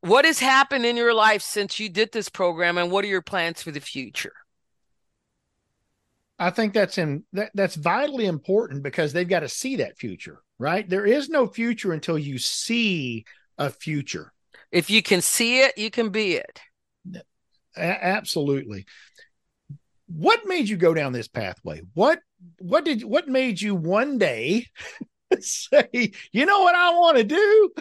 [0.01, 3.21] What has happened in your life since you did this program, and what are your
[3.21, 4.33] plans for the future?
[6.39, 10.41] I think that's in that, that's vitally important because they've got to see that future,
[10.57, 10.87] right?
[10.87, 13.25] There is no future until you see
[13.57, 14.31] a future.
[14.71, 16.61] If you can see it, you can be it.
[17.75, 18.85] A- absolutely.
[20.07, 21.81] What made you go down this pathway?
[21.93, 22.19] What
[22.59, 24.65] what did what made you one day
[25.39, 27.71] say, you know what I want to do?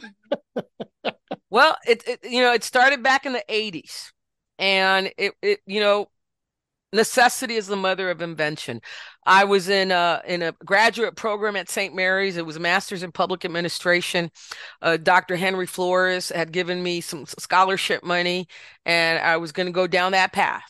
[1.50, 4.12] well, it, it you know, it started back in the 80s.
[4.58, 6.08] And it, it you know,
[6.92, 8.80] necessity is the mother of invention.
[9.26, 11.94] I was in a in a graduate program at St.
[11.94, 12.36] Mary's.
[12.36, 14.30] It was a master's in public administration.
[14.80, 15.36] Uh, Dr.
[15.36, 18.48] Henry Flores had given me some scholarship money,
[18.84, 20.64] and I was going to go down that path.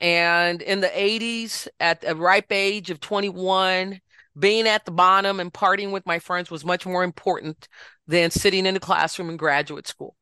[0.00, 4.00] And in the 80s, at a ripe age of 21,
[4.38, 7.68] being at the bottom and partying with my friends was much more important
[8.06, 10.14] than sitting in the classroom in graduate school.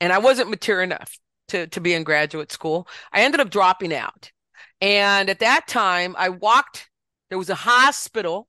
[0.00, 1.18] And I wasn't mature enough
[1.48, 2.86] to, to be in graduate school.
[3.12, 4.30] I ended up dropping out
[4.84, 6.90] and at that time, I walked,
[7.30, 8.48] there was a hospital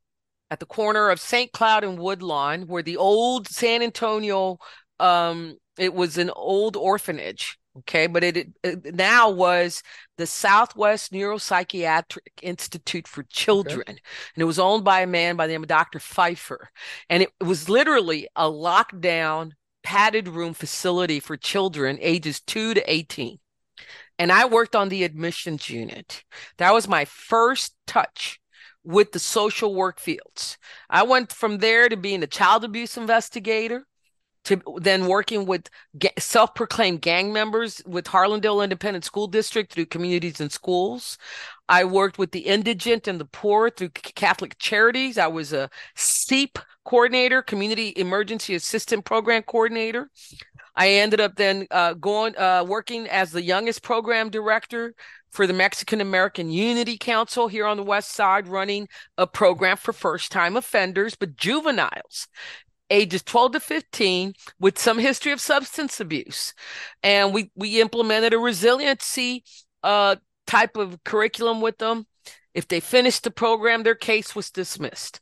[0.52, 1.50] at the corner of St.
[1.54, 4.58] Cloud and Woodlawn where the old San Antonio,
[5.00, 7.58] um, it was an old orphanage.
[7.80, 9.82] Okay, but it, it now was
[10.18, 13.92] the Southwest Neuropsychiatric Institute for Children, okay.
[13.92, 16.00] and it was owned by a man by the name of Dr.
[16.00, 16.70] Pfeiffer,
[17.10, 19.52] and it was literally a lockdown
[19.84, 23.40] padded room facility for children ages two to eighteen
[24.18, 26.24] and I worked on the admissions unit.
[26.58, 28.40] That was my first touch
[28.84, 30.58] with the social work fields.
[30.90, 33.86] I went from there to being a child abuse investigator
[34.46, 35.70] to then working with
[36.20, 41.18] self-proclaimed gang members with Harlandale Independent School District through communities and schools.
[41.68, 45.18] I worked with the indigent and the poor through Catholic Charities.
[45.18, 50.12] I was a CEAP coordinator, Community Emergency Assistant Program coordinator.
[50.76, 54.94] I ended up then uh, going uh, working as the youngest program director
[55.32, 59.94] for the Mexican American Unity Council here on the West Side, running a program for
[59.94, 62.28] first time offenders, but juveniles
[62.90, 66.54] ages 12 to 15 with some history of substance abuse.
[67.02, 69.44] And we, we implemented a resiliency
[69.84, 72.06] uh, type of curriculum with them.
[72.54, 75.20] If they finished the program, their case was dismissed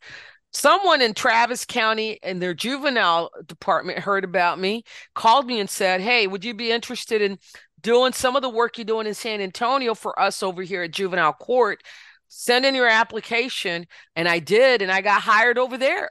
[0.54, 4.84] someone in Travis County in their juvenile department heard about me,
[5.16, 7.40] called me and said, Hey, would you be interested in
[7.82, 10.92] doing some of the work you're doing in San Antonio for us over here at
[10.92, 11.82] juvenile court?
[12.28, 13.86] Send in your application.
[14.16, 16.10] And I did, and I got hired over there.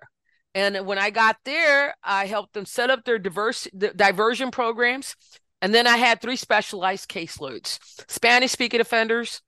[0.55, 5.17] And when I got there, I helped them set up their diverse diversion programs.
[5.63, 7.79] And then I had three specialized caseloads
[8.09, 9.41] Spanish speaking offenders,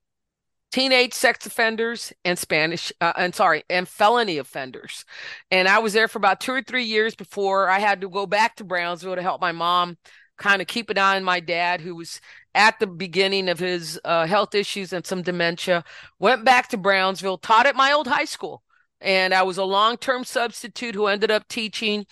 [0.75, 5.05] teenage sex offenders and Spanish, uh, and sorry, and felony offenders.
[5.53, 8.27] And I was there for about two or three years before I had to go
[8.27, 9.97] back to Brownsville to help my mom
[10.37, 12.21] kind of keep an eye on my dad, who was
[12.57, 15.85] at the beginning of his uh, health issues and some dementia.
[16.19, 18.65] Went back to Brownsville, taught at my old high school.
[19.01, 22.05] and I was a long term substitute who ended up teaching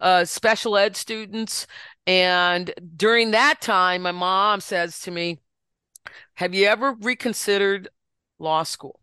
[0.00, 1.68] uh, special ed students.
[2.04, 5.38] And during that time, my mom says to me,
[6.34, 7.88] Have you ever reconsidered
[8.38, 9.00] law school?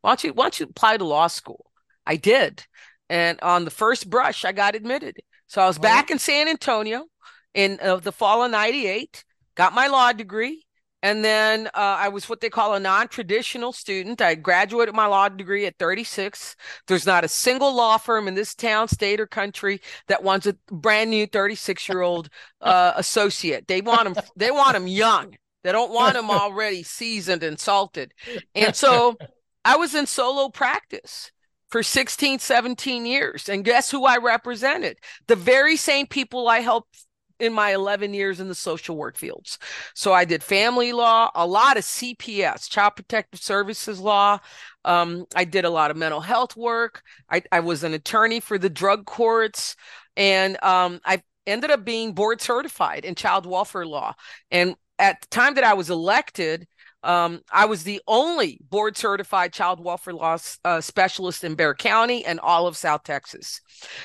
[0.00, 1.70] Why don't you, why don't you apply to law school?
[2.06, 2.64] I did.
[3.08, 5.18] And on the first brush, I got admitted.
[5.46, 5.82] So I was oh.
[5.82, 7.06] back in San Antonio
[7.54, 10.64] in uh, the fall of 98, got my law degree.
[11.04, 14.22] And then uh, I was what they call a non traditional student.
[14.22, 16.54] I graduated my law degree at 36.
[16.86, 20.56] There's not a single law firm in this town, state, or country that wants a
[20.70, 22.28] brand new 36 year old
[22.60, 23.66] uh, associate.
[23.66, 25.34] They want them, they want them young.
[25.62, 28.12] They don't want them already seasoned and salted.
[28.54, 29.16] And so
[29.64, 31.30] I was in solo practice
[31.70, 33.48] for 16, 17 years.
[33.48, 34.98] And guess who I represented?
[35.26, 37.06] The very same people I helped
[37.40, 39.58] in my 11 years in the social work fields.
[39.94, 44.38] So I did family law, a lot of CPS, Child Protective Services law.
[44.84, 47.02] Um, I did a lot of mental health work.
[47.28, 49.74] I, I was an attorney for the drug courts.
[50.16, 54.14] And um, I ended up being board certified in child welfare law.
[54.50, 56.66] And at the time that I was elected,
[57.04, 62.24] um, I was the only board certified child welfare law uh, specialist in Bexar County
[62.24, 63.60] and all of South Texas.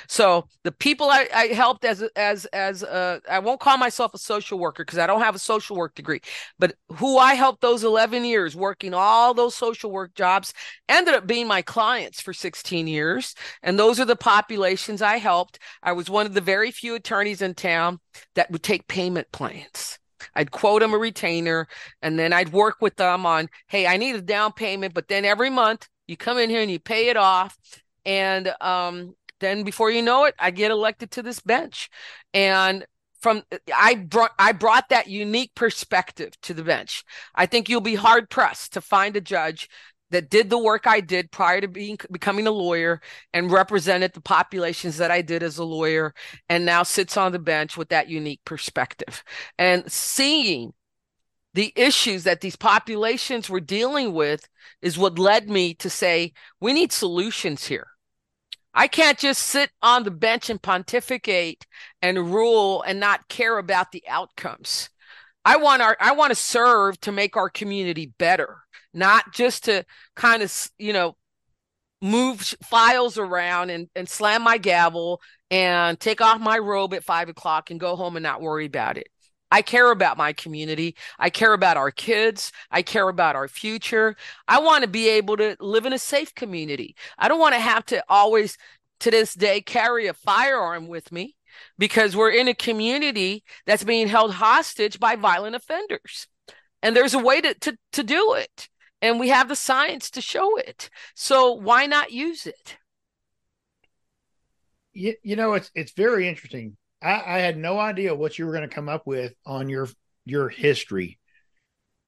[0.08, 4.18] So the people I, I helped as as as uh, I won't call myself a
[4.18, 6.22] social worker because I don't have a social work degree,
[6.58, 10.54] but who I helped those 11 years working all those social work jobs
[10.90, 15.60] ended up being my clients for 16 years, and those are the populations I helped.
[15.84, 18.00] I was one of the very few attorneys in town
[18.34, 20.00] that would take payment plans.
[20.36, 21.68] I'd quote them a retainer
[22.02, 25.26] and then I'd work with them on, hey, I need a down payment, but then
[25.26, 27.58] every month you come in here and you pay it off.
[28.06, 31.90] And um, then before you know it, I get elected to this bench.
[32.34, 32.86] And
[33.20, 33.44] from
[33.76, 37.04] I brought I brought that unique perspective to the bench.
[37.36, 39.70] I think you'll be hard pressed to find a judge
[40.12, 43.02] that did the work I did prior to being becoming a lawyer
[43.34, 46.14] and represented the populations that I did as a lawyer
[46.50, 49.24] and now sits on the bench with that unique perspective
[49.58, 50.74] and seeing
[51.54, 54.48] the issues that these populations were dealing with
[54.82, 57.88] is what led me to say we need solutions here.
[58.74, 61.66] I can't just sit on the bench and pontificate
[62.00, 64.90] and rule and not care about the outcomes.
[65.44, 68.58] I want our I want to serve to make our community better
[68.98, 69.86] not just to
[70.16, 71.16] kind of, you know,
[72.02, 77.30] move files around and, and slam my gavel and take off my robe at five
[77.30, 79.08] o'clock and go home and not worry about it.
[79.50, 80.96] I care about my community.
[81.18, 82.52] I care about our kids.
[82.70, 84.16] I care about our future.
[84.48, 86.96] I want to be able to live in a safe community.
[87.18, 88.58] I don't want to have to always,
[89.02, 91.36] to this day, carry a firearm with me
[91.78, 96.28] because we're in a community that's being held hostage by violent offenders.
[96.84, 98.68] And there's a way to, to, to do it
[99.02, 100.90] and we have the science to show it.
[101.16, 102.78] So why not use it?
[104.94, 106.78] You, you know, it's it's very interesting.
[107.02, 109.88] I, I had no idea what you were going to come up with on your
[110.26, 111.20] your history,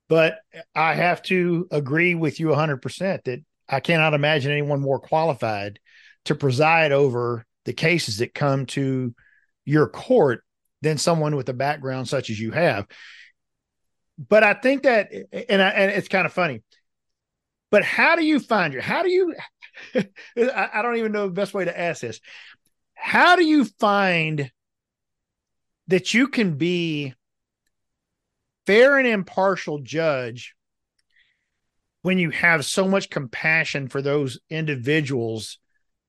[0.07, 0.39] but
[0.73, 5.79] I have to agree with you 100% that I cannot imagine anyone more qualified
[6.25, 9.13] to preside over the cases that come to
[9.65, 10.43] your court
[10.81, 12.87] than someone with a background such as you have.
[14.17, 16.61] But I think that, and I, and it's kind of funny.
[17.71, 18.81] But how do you find your?
[18.81, 19.35] How do you?
[19.95, 22.19] I, I don't even know the best way to ask this.
[22.95, 24.51] How do you find
[25.87, 27.13] that you can be
[28.65, 30.53] fair and impartial judge
[32.01, 35.59] when you have so much compassion for those individuals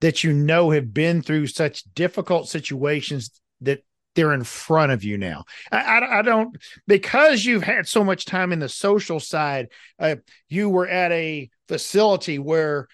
[0.01, 3.83] that you know have been through such difficult situations that
[4.15, 5.45] they're in front of you now.
[5.71, 6.57] I, I, I, don't
[6.87, 9.69] because you've had so much time in the social side.
[9.99, 10.17] Uh,
[10.49, 12.89] you were at a facility where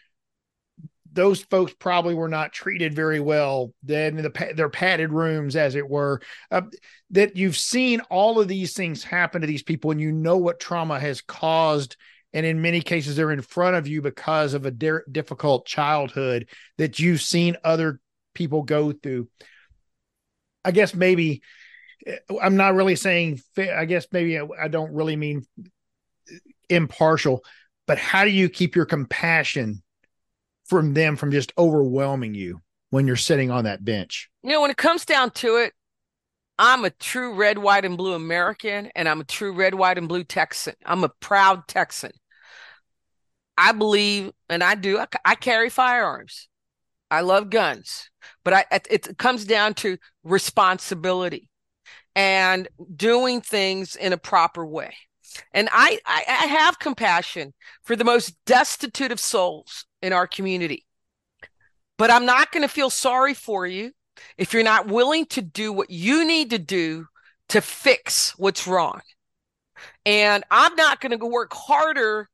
[1.16, 3.72] those folks probably were not treated very well.
[3.82, 6.20] Then the their padded rooms, as it were.
[6.50, 6.62] Uh,
[7.10, 10.60] that you've seen all of these things happen to these people, and you know what
[10.60, 11.96] trauma has caused.
[12.32, 16.48] And in many cases, they're in front of you because of a de- difficult childhood
[16.76, 17.98] that you've seen other
[18.34, 19.28] people go through.
[20.66, 21.42] I guess maybe
[22.06, 25.46] eh, I'm not really saying, I guess maybe I don't really mean
[26.68, 27.44] impartial,
[27.86, 29.82] but how do you keep your compassion
[30.64, 32.60] from them from just overwhelming you
[32.90, 34.28] when you're sitting on that bench?
[34.42, 35.72] You know, when it comes down to it,
[36.58, 40.08] I'm a true red, white, and blue American, and I'm a true red, white, and
[40.08, 40.74] blue Texan.
[40.84, 42.12] I'm a proud Texan.
[43.58, 46.48] I believe, and I do, I, I carry firearms.
[47.10, 48.10] I love guns,
[48.44, 51.48] but I it, comes down to responsibility
[52.14, 54.94] and doing things in a proper way.
[55.52, 57.52] And I, I, I have compassion
[57.84, 60.86] for the most destitute of souls in our community.
[61.98, 63.92] But I'm not going to feel sorry for you
[64.38, 67.06] if you're not willing to do what you need to do
[67.50, 69.00] to fix what's wrong.
[70.04, 72.28] And I'm not going to work harder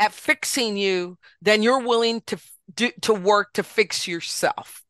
[0.00, 2.38] at fixing you than you're willing to
[2.72, 4.82] do, to work to fix yourself.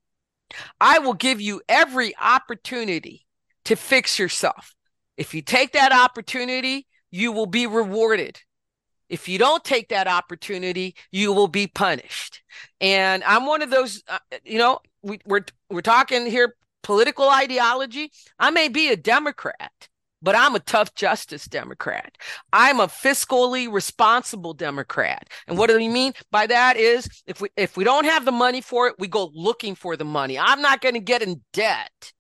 [0.81, 3.27] I will give you every opportunity
[3.65, 4.75] to fix yourself.
[5.17, 8.41] If you take that opportunity, you will be rewarded.
[9.09, 12.43] If you don't take that opportunity, you will be punished.
[12.81, 18.11] And I'm one of those, uh, you know, we, we're we're talking here political ideology.
[18.39, 19.89] I may be a Democrat,
[20.25, 22.17] but I'm a tough justice Democrat.
[22.53, 25.29] I'm a fiscally responsible Democrat.
[25.47, 28.33] And what do we mean by that is if we if we don't have the
[28.33, 30.39] money for it, we go looking for the money.
[30.39, 32.13] I'm not going to get in debt.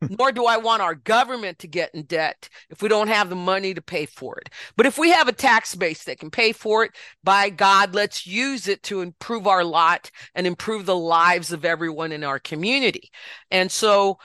[0.18, 3.34] nor do I want our government to get in debt if we don't have the
[3.34, 4.48] money to pay for it.
[4.76, 6.92] But if we have a tax base that can pay for it,
[7.24, 12.12] by God, let's use it to improve our lot and improve the lives of everyone
[12.12, 13.10] in our community.
[13.50, 14.18] And so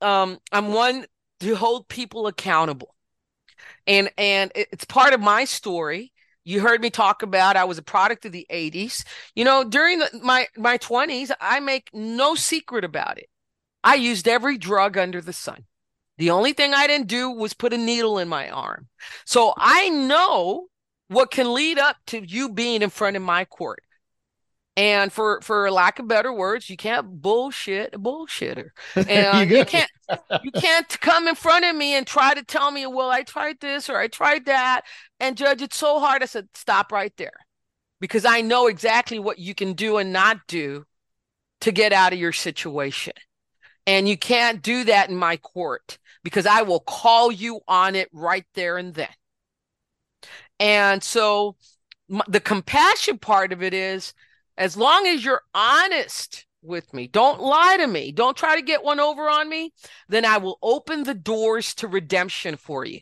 [0.00, 1.06] um, I'm one
[1.40, 2.94] to hold people accountable.
[3.86, 6.12] And and it's part of my story.
[6.44, 9.04] You heard me talk about I was a product of the 80s.
[9.34, 13.28] You know, during the, my my 20s, I make no secret about it.
[13.82, 15.64] I used every drug under the sun.
[16.18, 18.88] The only thing I didn't do was put a needle in my arm.
[19.24, 20.66] So I know
[21.08, 23.82] what can lead up to you being in front of my court.
[24.76, 28.70] And for for lack of better words, you can't bullshit a bullshitter.
[28.96, 29.90] And you, you can't
[30.42, 33.60] you can't come in front of me and try to tell me, well, I tried
[33.60, 34.82] this or I tried that.
[35.18, 36.22] And judge, it's so hard.
[36.22, 37.32] I said, stop right there.
[38.00, 40.84] Because I know exactly what you can do and not do
[41.60, 43.12] to get out of your situation.
[43.86, 48.08] And you can't do that in my court because I will call you on it
[48.12, 49.08] right there and then.
[50.58, 51.56] And so
[52.28, 54.12] the compassion part of it is
[54.60, 58.84] as long as you're honest with me, don't lie to me, don't try to get
[58.84, 59.72] one over on me,
[60.06, 63.00] then I will open the doors to redemption for you.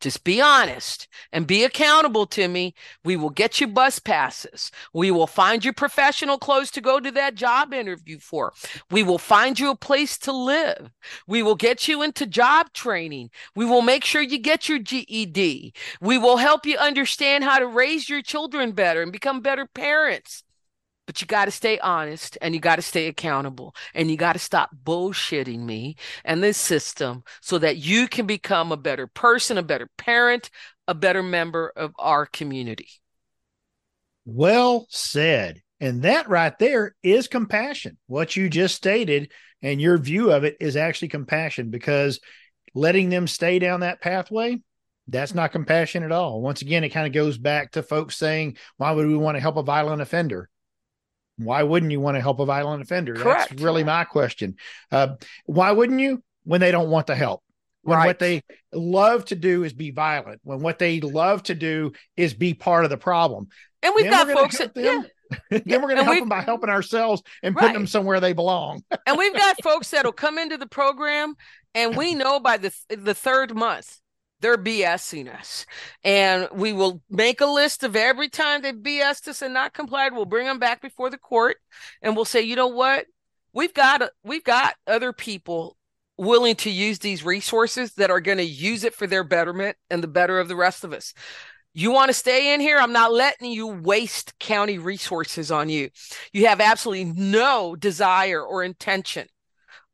[0.00, 2.74] Just be honest and be accountable to me.
[3.04, 4.70] We will get you bus passes.
[4.92, 8.52] We will find you professional clothes to go to that job interview for.
[8.90, 10.90] We will find you a place to live.
[11.26, 13.30] We will get you into job training.
[13.56, 15.72] We will make sure you get your GED.
[16.00, 20.44] We will help you understand how to raise your children better and become better parents.
[21.06, 24.32] But you got to stay honest and you got to stay accountable and you got
[24.34, 29.58] to stop bullshitting me and this system so that you can become a better person,
[29.58, 30.50] a better parent,
[30.88, 32.88] a better member of our community.
[34.24, 35.60] Well said.
[35.80, 37.98] And that right there is compassion.
[38.06, 39.30] What you just stated
[39.60, 42.20] and your view of it is actually compassion because
[42.74, 44.60] letting them stay down that pathway,
[45.08, 46.40] that's not compassion at all.
[46.40, 49.40] Once again, it kind of goes back to folks saying, why would we want to
[49.40, 50.48] help a violent offender?
[51.36, 53.14] Why wouldn't you want to help a violent offender?
[53.14, 53.50] Correct.
[53.50, 54.56] That's really my question.
[54.90, 55.16] Uh,
[55.46, 57.42] why wouldn't you when they don't want the help?
[57.82, 58.06] When right.
[58.06, 62.32] what they love to do is be violent, when what they love to do is
[62.32, 63.48] be part of the problem.
[63.82, 65.02] And we've got folks that, yeah.
[65.50, 67.60] then we're going to help them by helping ourselves and right.
[67.60, 68.82] putting them somewhere they belong.
[69.06, 71.34] and we've got folks that'll come into the program,
[71.74, 73.98] and we know by the the third month
[74.44, 75.64] they're BSing us.
[76.04, 80.12] And we will make a list of every time they BSed us and not complied.
[80.12, 81.56] We'll bring them back before the court
[82.02, 83.06] and we'll say, you know what?
[83.54, 85.78] We've got we've got other people
[86.18, 90.02] willing to use these resources that are going to use it for their betterment and
[90.02, 91.14] the better of the rest of us.
[91.72, 92.78] You want to stay in here?
[92.78, 95.88] I'm not letting you waste county resources on you.
[96.34, 99.26] You have absolutely no desire or intention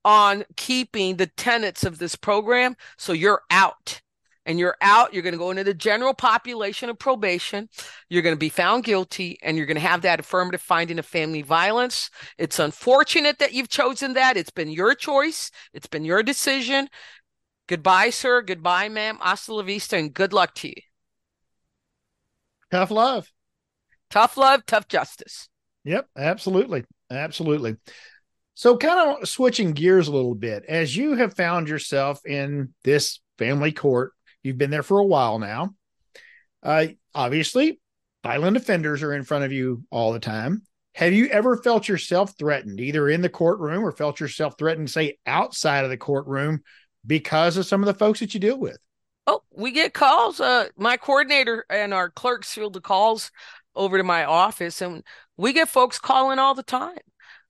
[0.05, 2.75] on keeping the tenets of this program.
[2.99, 4.03] So you're out
[4.47, 7.69] and you're out, you're going to go into the general population of probation.
[8.09, 11.07] You're going to be found guilty and you're going to have that affirmative finding of
[11.07, 12.11] family violence.
[12.39, 14.37] It's unfortunate that you've chosen that.
[14.37, 16.89] It's been your choice, it's been your decision.
[17.69, 18.43] Goodbye, sir.
[18.43, 19.19] Goodbye, ma'am.
[19.21, 20.83] Hasta la vista, and good luck to you.
[22.73, 23.31] Tough love.
[24.11, 25.49] Tough love, tough justice.
[25.85, 26.85] Yep, absolutely.
[27.11, 27.77] Absolutely.
[28.55, 33.21] So, kind of switching gears a little bit, as you have found yourself in this
[33.39, 34.13] family court
[34.43, 35.75] You've been there for a while now.
[36.63, 37.81] Uh, obviously,
[38.23, 40.63] violent offenders are in front of you all the time.
[40.95, 45.19] Have you ever felt yourself threatened, either in the courtroom or felt yourself threatened, say,
[45.27, 46.63] outside of the courtroom
[47.07, 48.79] because of some of the folks that you deal with?
[49.27, 50.41] Oh, we get calls.
[50.41, 53.31] Uh, my coordinator and our clerks field the calls
[53.77, 55.05] over to my office, and
[55.37, 56.99] we get folks calling all the time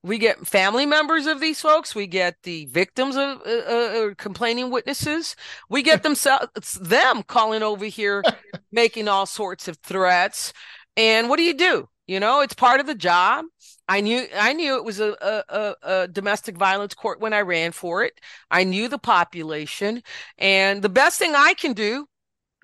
[0.02, 4.14] we get family members of these folks we get the victims of uh, uh, uh
[4.16, 5.36] complaining witnesses
[5.68, 8.22] we get themselves them calling over here
[8.72, 10.52] making all sorts of threats
[10.96, 13.44] and what do you do You know, it's part of the job.
[13.88, 17.72] I knew I knew it was a, a, a, domestic violence court when I ran
[17.72, 18.20] for it.
[18.50, 20.02] I knew the population,
[20.38, 22.06] and the best thing I can do,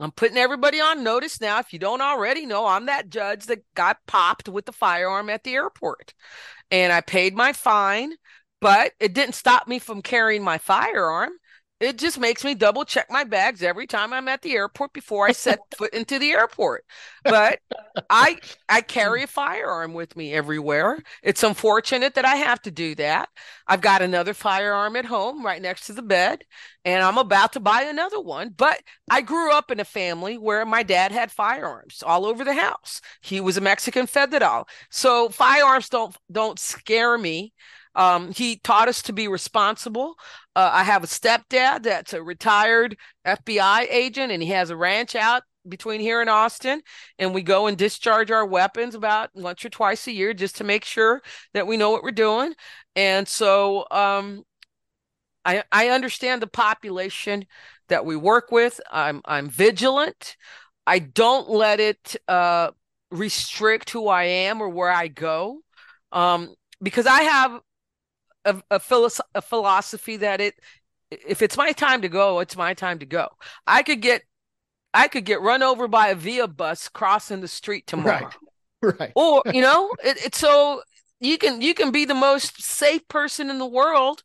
[0.01, 1.59] I'm putting everybody on notice now.
[1.59, 5.43] If you don't already know, I'm that judge that got popped with the firearm at
[5.43, 6.15] the airport,
[6.71, 8.13] and I paid my fine,
[8.61, 11.31] but it didn't stop me from carrying my firearm
[11.81, 15.27] it just makes me double check my bags every time I'm at the airport before
[15.27, 16.85] I set foot into the airport.
[17.27, 17.61] But
[18.09, 20.99] I I carry a firearm with me everywhere.
[21.23, 23.29] It's unfortunate that I have to do that.
[23.67, 26.45] I've got another firearm at home right next to the bed
[26.85, 30.65] and I'm about to buy another one, but I grew up in a family where
[30.65, 33.01] my dad had firearms all over the house.
[33.23, 34.69] He was a Mexican federal.
[34.91, 37.53] So firearms don't don't scare me.
[37.97, 40.15] Um, he taught us to be responsible.
[40.55, 45.17] Uh, I have a stepdad that's a retired FBI agent, and he has a ranch
[45.17, 46.83] out between here and Austin.
[47.19, 50.65] And we go and discharge our weapons about once or twice a year just to
[50.65, 51.23] make sure
[51.55, 52.55] that we know what we're doing.
[52.95, 54.45] And so um,
[55.45, 57.47] I, I understand the population
[57.89, 58.81] that we work with.
[58.91, 60.37] I'm I'm vigilant.
[60.87, 62.71] I don't let it uh,
[63.11, 65.61] restrict who I am or where I go.
[66.13, 67.61] Um, because I have
[68.47, 70.55] a, a, philosoph- a philosophy that it
[71.11, 73.29] if it's my time to go, it's my time to go.
[73.67, 74.23] I could get
[74.93, 78.25] I could get run over by a via bus crossing the street tomorrow.
[78.25, 78.35] Right.
[78.83, 79.11] Right.
[79.17, 80.83] Or, you know, it, it's so
[81.19, 84.23] you can you can be the most safe person in the world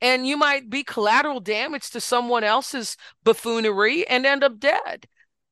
[0.00, 5.06] and you might be collateral damage to someone else's buffoonery and end up dead.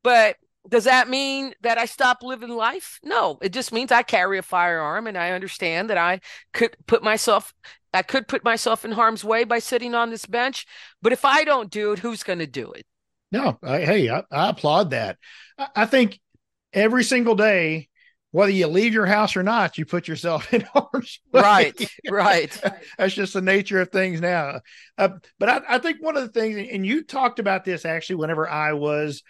[0.04, 0.36] But
[0.68, 3.00] does that mean that I stop living life?
[3.02, 6.20] No, it just means I carry a firearm and I understand that I
[6.52, 7.54] could put myself
[7.92, 10.66] I could put myself in harm's way by sitting on this bench,
[11.00, 12.86] but if I don't do it, who's going to do it?
[13.30, 15.18] No, I, hey, I, I, applaud that.
[15.58, 16.20] I, I think
[16.72, 17.88] every single day,
[18.30, 21.40] whether you leave your house or not, you put yourself in harm's way.
[21.40, 22.62] Right, right.
[22.98, 24.60] That's just the nature of things now.
[24.98, 28.16] Uh, but I, I think one of the things, and you talked about this actually
[28.16, 29.22] whenever I was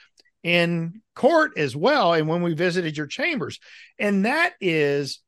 [0.42, 3.60] in court as well, and when we visited your chambers,
[3.98, 5.20] and that is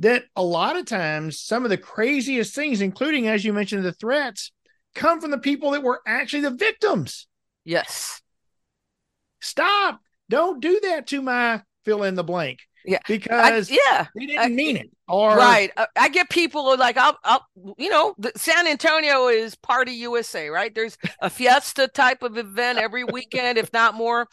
[0.00, 3.92] that a lot of times some of the craziest things, including as you mentioned, the
[3.92, 4.50] threats,
[4.94, 7.26] come from the people that were actually the victims.
[7.64, 8.20] Yes.
[9.40, 10.00] Stop.
[10.28, 12.60] Don't do that to my fill in the blank.
[12.84, 13.00] Yeah.
[13.06, 14.06] Because I, yeah.
[14.16, 14.90] they didn't I, mean it.
[15.06, 15.70] Or right.
[15.76, 17.44] I, I get people like I'll, I'll
[17.76, 20.74] you know, San Antonio is party USA, right?
[20.74, 24.28] There's a fiesta type of event every weekend, if not more.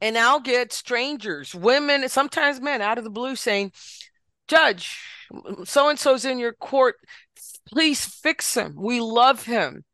[0.00, 3.72] And I'll get strangers, women, sometimes men out of the blue saying,
[4.48, 5.00] Judge,
[5.64, 6.96] so and so's in your court.
[7.66, 8.74] Please fix him.
[8.76, 9.84] We love him.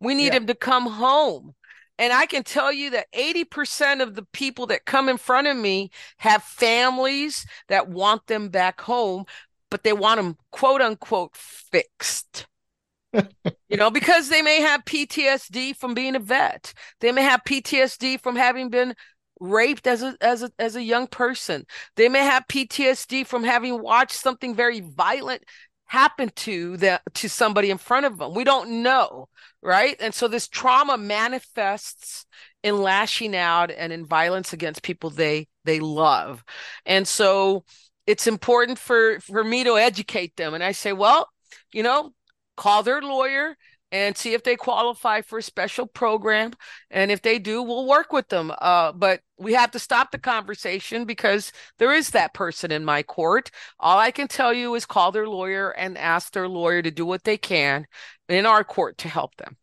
[0.00, 0.36] We need yeah.
[0.36, 1.54] him to come home.
[1.98, 5.56] And I can tell you that 80% of the people that come in front of
[5.56, 9.24] me have families that want them back home,
[9.70, 12.46] but they want them quote unquote fixed.
[13.12, 16.72] you know, because they may have PTSD from being a vet.
[17.00, 18.94] They may have PTSD from having been
[19.40, 21.66] raped as a as a as a young person.
[21.96, 25.42] They may have PTSD from having watched something very violent
[25.88, 28.34] happen to that to somebody in front of them.
[28.34, 29.28] We don't know,
[29.62, 29.96] right?
[30.00, 32.26] And so this trauma manifests
[32.62, 36.44] in lashing out and in violence against people they they love.
[36.86, 37.64] And so
[38.06, 41.28] it's important for for me to educate them and I say, well,
[41.72, 42.12] you know,
[42.56, 43.56] call their lawyer
[43.90, 46.52] and see if they qualify for a special program.
[46.90, 48.52] And if they do, we'll work with them.
[48.58, 53.02] Uh, but we have to stop the conversation because there is that person in my
[53.02, 53.50] court.
[53.80, 57.06] All I can tell you is call their lawyer and ask their lawyer to do
[57.06, 57.86] what they can
[58.28, 59.56] in our court to help them.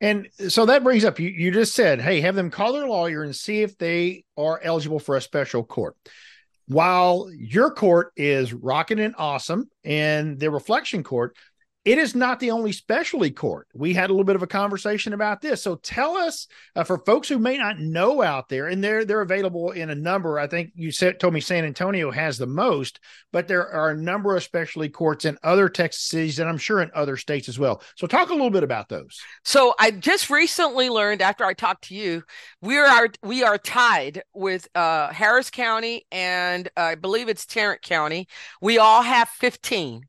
[0.00, 3.24] And so that brings up you, you just said, hey, have them call their lawyer
[3.24, 5.96] and see if they are eligible for a special court.
[6.68, 11.34] While your court is rocking and awesome, and the reflection court,
[11.88, 13.66] it is not the only specialty court.
[13.72, 15.62] We had a little bit of a conversation about this.
[15.62, 19.22] So tell us uh, for folks who may not know out there, and they're they're
[19.22, 20.38] available in a number.
[20.38, 23.00] I think you said told me San Antonio has the most,
[23.32, 26.82] but there are a number of specialty courts in other Texas cities, and I'm sure
[26.82, 27.80] in other states as well.
[27.96, 29.18] So talk a little bit about those.
[29.42, 32.22] So I just recently learned after I talked to you,
[32.60, 37.80] we are we are tied with uh, Harris County and uh, I believe it's Tarrant
[37.80, 38.28] County.
[38.60, 40.02] We all have 15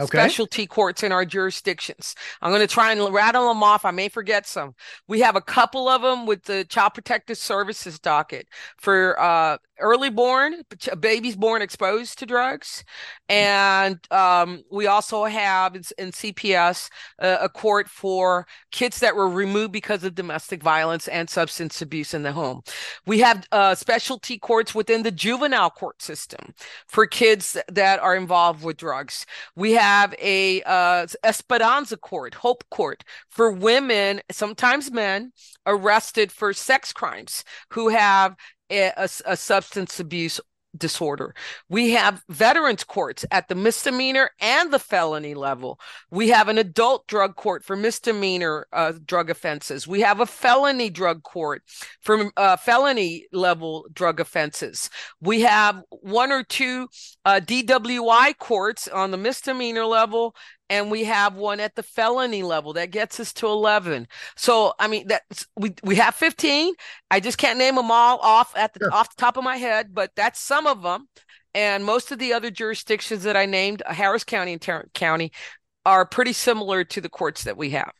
[0.00, 0.18] okay.
[0.18, 2.14] specialty courts in our jurisdictions.
[2.42, 3.84] I'm going to try and rattle them off.
[3.84, 4.74] I may forget some.
[5.08, 8.48] We have a couple of them with the Child Protective Services docket
[8.78, 10.62] for uh, early born
[11.00, 12.84] babies born exposed to drugs.
[13.28, 19.28] And um, we also have in, in cps uh, a court for kids that were
[19.28, 22.62] removed because of domestic violence and substance abuse in the home.
[23.06, 26.54] We have uh, specialty courts within the juvenile court system
[26.86, 29.26] for kids that are involved with drugs.
[29.56, 35.32] We have a uh, esperanza court hope court for women sometimes men
[35.66, 38.36] arrested for sex crimes who have
[38.70, 40.40] a, a, substance abuse
[40.76, 41.34] disorder.
[41.68, 45.80] We have veterans courts at the misdemeanor and the felony level.
[46.10, 49.88] We have an adult drug court for misdemeanor uh, drug offenses.
[49.88, 51.62] We have a felony drug court
[52.02, 54.90] for uh, felony level drug offenses.
[55.20, 56.88] We have one or two
[57.24, 60.34] uh, DWI courts on the misdemeanor level
[60.70, 64.88] and we have one at the felony level that gets us to 11 so i
[64.88, 65.22] mean that
[65.56, 66.72] we we have 15
[67.10, 68.94] i just can't name them all off at the sure.
[68.94, 71.08] off the top of my head but that's some of them.
[71.52, 75.32] And most of the other jurisdictions that i named harris county and tarrant county
[75.86, 77.92] are pretty similar to the courts that we have.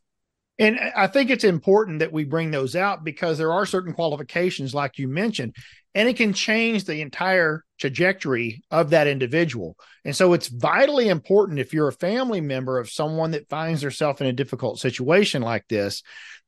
[0.59, 4.75] And I think it's important that we bring those out because there are certain qualifications,
[4.75, 5.57] like you mentioned,
[5.95, 9.77] and it can change the entire trajectory of that individual.
[10.05, 14.21] And so it's vitally important if you're a family member of someone that finds themselves
[14.21, 16.03] in a difficult situation like this,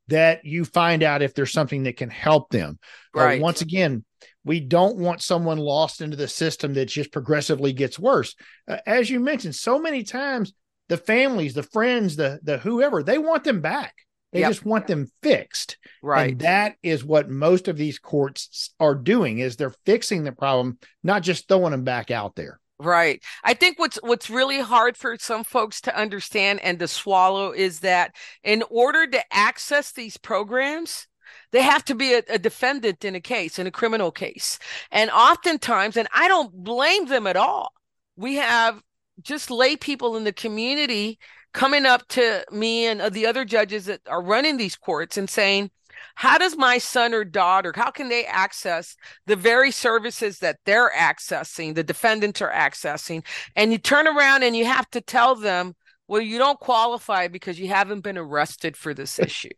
[0.09, 2.79] that you find out if there's something that can help them.
[3.15, 3.41] Right.
[3.41, 4.05] Uh, once again,
[4.45, 8.35] we don't want someone lost into the system that just progressively gets worse.
[8.69, 10.53] Uh, as you mentioned, so many times
[10.89, 13.95] the families, the friends, the the whoever, they want them back.
[14.33, 14.51] They yep.
[14.51, 15.77] just want them fixed.
[16.03, 16.33] Right.
[16.33, 20.79] And that is what most of these courts are doing is they're fixing the problem,
[21.03, 22.59] not just throwing them back out there.
[22.79, 23.23] Right.
[23.45, 27.81] I think what's what's really hard for some folks to understand and to swallow is
[27.81, 31.07] that in order to access these programs,
[31.53, 34.59] they have to be a, a, defendant in a case, in a criminal case.
[34.91, 37.73] And oftentimes, and I don't blame them at all,
[38.17, 38.83] we have
[39.21, 41.19] just lay people in the community
[41.53, 45.29] coming up to me and uh, the other judges that are running these courts and
[45.29, 45.71] saying,
[46.15, 48.97] how does my son or daughter how can they access
[49.27, 53.25] the very services that they're accessing the defendants are accessing?
[53.57, 55.75] And you turn around and you have to tell them
[56.09, 59.51] well you don't qualify because you haven't been arrested for this issue.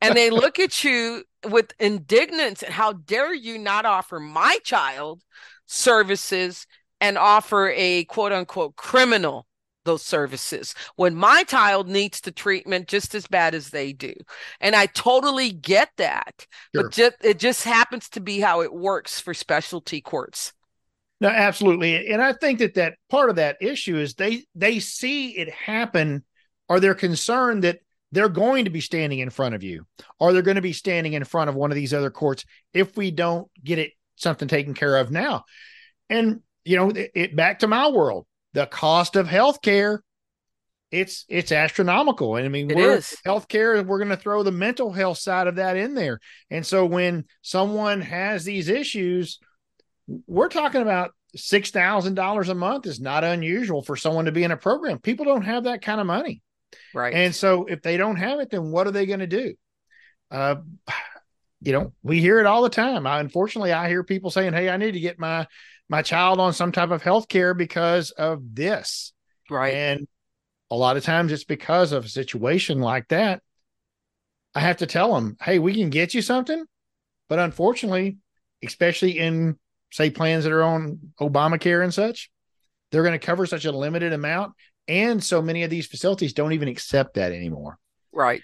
[0.00, 5.22] And they look at you with indignance and how dare you not offer my child
[5.66, 6.66] services
[7.00, 9.46] and offer a quote unquote criminal
[9.84, 14.14] those services when my child needs the treatment just as bad as they do.
[14.60, 16.84] And i totally get that sure.
[16.84, 20.52] but just, it just happens to be how it works for specialty courts.
[21.20, 22.08] No absolutely.
[22.08, 26.24] And i think that that part of that issue is they they see it happen.
[26.68, 27.80] Or they're concerned that
[28.12, 29.84] they're going to be standing in front of you?
[30.18, 32.96] Or they're going to be standing in front of one of these other courts if
[32.96, 35.44] we don't get it something taken care of now?
[36.08, 40.00] And you know it, it back to my world the cost of healthcare
[40.92, 42.36] it's it's astronomical.
[42.36, 43.16] And i mean it we're is.
[43.26, 46.20] healthcare we're going to throw the mental health side of that in there.
[46.50, 49.40] And so when someone has these issues
[50.26, 54.56] we're talking about $6000 a month is not unusual for someone to be in a
[54.56, 54.98] program.
[54.98, 56.42] People don't have that kind of money.
[56.92, 57.14] Right.
[57.14, 59.54] And so if they don't have it then what are they going to do?
[60.30, 60.56] Uh
[61.62, 63.06] you know we hear it all the time.
[63.06, 65.46] I, unfortunately i hear people saying hey i need to get my
[65.92, 69.12] my child on some type of health care because of this.
[69.50, 69.74] Right.
[69.74, 70.08] And
[70.70, 73.42] a lot of times it's because of a situation like that.
[74.54, 76.64] I have to tell them, hey, we can get you something.
[77.28, 78.16] But unfortunately,
[78.64, 79.58] especially in,
[79.92, 82.30] say, plans that are on Obamacare and such,
[82.90, 84.54] they're going to cover such a limited amount.
[84.88, 87.78] And so many of these facilities don't even accept that anymore.
[88.14, 88.40] Right.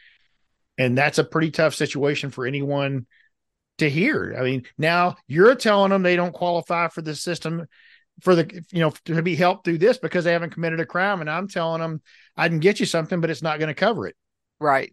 [0.76, 3.06] And that's a pretty tough situation for anyone
[3.78, 4.36] to hear.
[4.38, 7.66] I mean, now you're telling them they don't qualify for the system
[8.20, 11.20] for the you know to be helped through this because they haven't committed a crime
[11.20, 12.02] and I'm telling them
[12.36, 14.16] I can get you something but it's not going to cover it.
[14.60, 14.92] Right.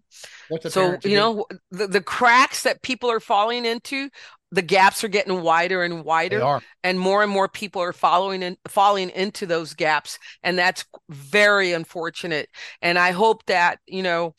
[0.69, 4.11] so, you know, the, the cracks that people are falling into,
[4.51, 8.57] the gaps are getting wider and wider and more and more people are following and
[8.67, 12.49] falling into those gaps and that's very unfortunate
[12.81, 14.33] and i hope that you know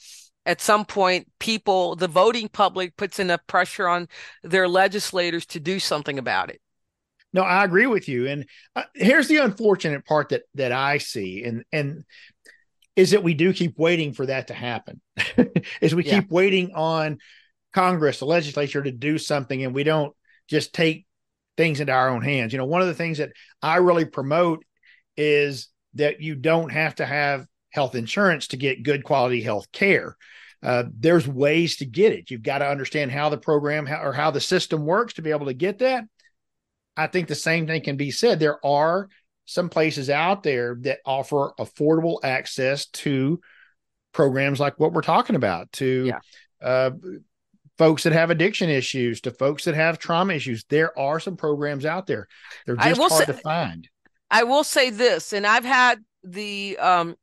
[0.47, 4.09] at some point people the voting public puts enough pressure on
[4.43, 6.61] their legislators to do something about it.
[7.33, 8.27] No i agree with you.
[8.29, 11.45] And uh, here's the unfortunate part that that i see.
[11.45, 12.05] And and
[12.95, 15.03] is that we do keep waiting for that to happen.
[15.83, 16.21] Is we yeah.
[16.21, 17.19] keep waiting on
[17.75, 20.15] congress the legislature to do something and we don't
[20.49, 21.05] just take
[21.59, 22.53] things into our own hands.
[22.53, 24.65] You know one of the things that i really promote
[25.17, 30.16] is that you don't have to have health insurance to get good quality health care.
[30.62, 32.31] Uh, there's ways to get it.
[32.31, 35.31] You've got to understand how the program how, or how the system works to be
[35.31, 36.05] able to get that.
[36.97, 38.41] I think the same thing can be said.
[38.41, 39.09] There are
[39.45, 43.41] some places out there that offer affordable access to
[44.12, 46.18] programs like what we're talking about to yeah.
[46.66, 46.91] uh,
[47.77, 51.85] folks that have addiction issues to folks that have trauma issues there are some programs
[51.85, 52.27] out there
[52.64, 53.89] they're just hard say, to find
[54.31, 57.14] i will say this and i've had the um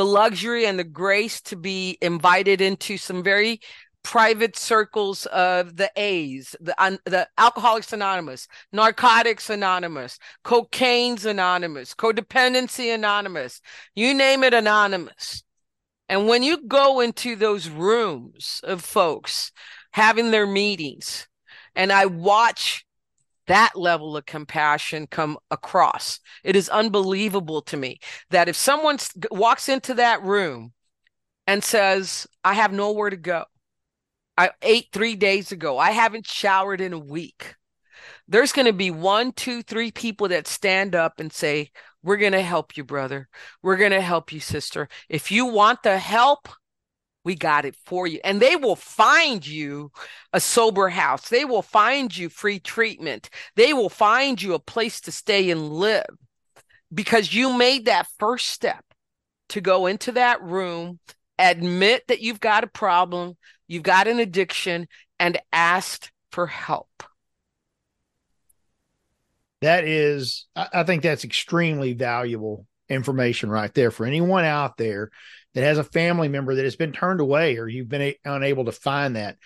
[0.00, 3.60] the luxury and the grace to be invited into some very
[4.02, 13.60] private circles of the A's, the the Alcoholics Anonymous, Narcotics Anonymous, Cocaine's Anonymous, Codependency Anonymous,
[13.94, 15.42] you name it, Anonymous.
[16.08, 19.52] And when you go into those rooms of folks
[19.90, 21.28] having their meetings,
[21.76, 22.86] and I watch
[23.46, 27.98] that level of compassion come across, it is unbelievable to me
[28.30, 28.98] that if someone
[29.30, 30.72] walks into that room
[31.46, 33.44] and says, I have nowhere to go,
[34.36, 35.78] I ate three days ago.
[35.78, 37.56] I haven't showered in a week.
[38.26, 41.70] There's going to be one, two, three people that stand up and say,
[42.02, 43.28] We're going to help you, brother.
[43.62, 44.88] We're going to help you, sister.
[45.08, 46.48] If you want the help,
[47.24, 48.20] we got it for you.
[48.24, 49.92] And they will find you
[50.32, 51.28] a sober house.
[51.28, 53.30] They will find you free treatment.
[53.56, 56.06] They will find you a place to stay and live
[56.92, 58.84] because you made that first step
[59.50, 60.98] to go into that room,
[61.38, 63.36] admit that you've got a problem,
[63.68, 64.86] you've got an addiction,
[65.18, 66.88] and asked for help.
[69.60, 75.10] That is, I think that's extremely valuable information right there for anyone out there
[75.54, 78.66] that has a family member that has been turned away or you've been a- unable
[78.66, 79.36] to find that.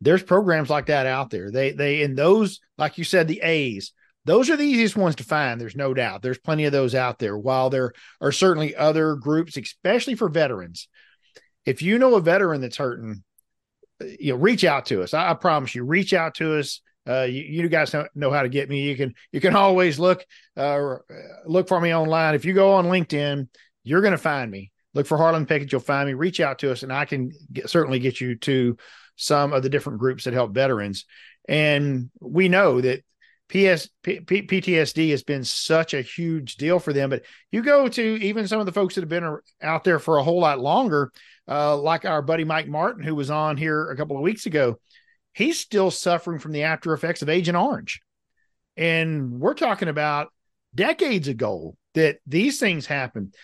[0.00, 1.50] There's programs like that out there.
[1.50, 3.92] They they in those, like you said, the A's,
[4.24, 5.60] those are the easiest ones to find.
[5.60, 6.22] There's no doubt.
[6.22, 7.36] There's plenty of those out there.
[7.36, 10.88] While there are certainly other groups, especially for veterans.
[11.64, 13.22] If you know a veteran that's hurting,
[14.00, 15.14] you know, reach out to us.
[15.14, 16.80] I, I promise you, reach out to us.
[17.08, 18.82] Uh, you, you, guys know how to get me.
[18.82, 20.24] You can you can always look
[20.56, 20.96] uh,
[21.44, 22.34] look for me online.
[22.34, 23.48] If you go on LinkedIn,
[23.82, 24.70] you're going to find me.
[24.94, 25.72] Look for Harlan Pickett.
[25.72, 26.14] You'll find me.
[26.14, 28.76] Reach out to us, and I can get, certainly get you to
[29.16, 31.06] some of the different groups that help veterans.
[31.48, 33.02] And we know that
[33.52, 37.10] PS, P, P, PTSD has been such a huge deal for them.
[37.10, 40.16] But you go to even some of the folks that have been out there for
[40.16, 41.12] a whole lot longer,
[41.46, 44.78] uh, like our buddy Mike Martin, who was on here a couple of weeks ago,
[45.34, 48.00] he's still suffering from the after effects of Agent Orange.
[48.78, 50.32] And we're talking about
[50.74, 53.34] decades ago that these things happened.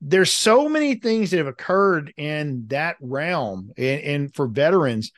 [0.00, 5.12] There's so many things that have occurred in that realm and, and for veterans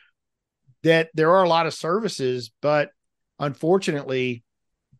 [0.83, 2.91] that there are a lot of services, but
[3.39, 4.43] unfortunately,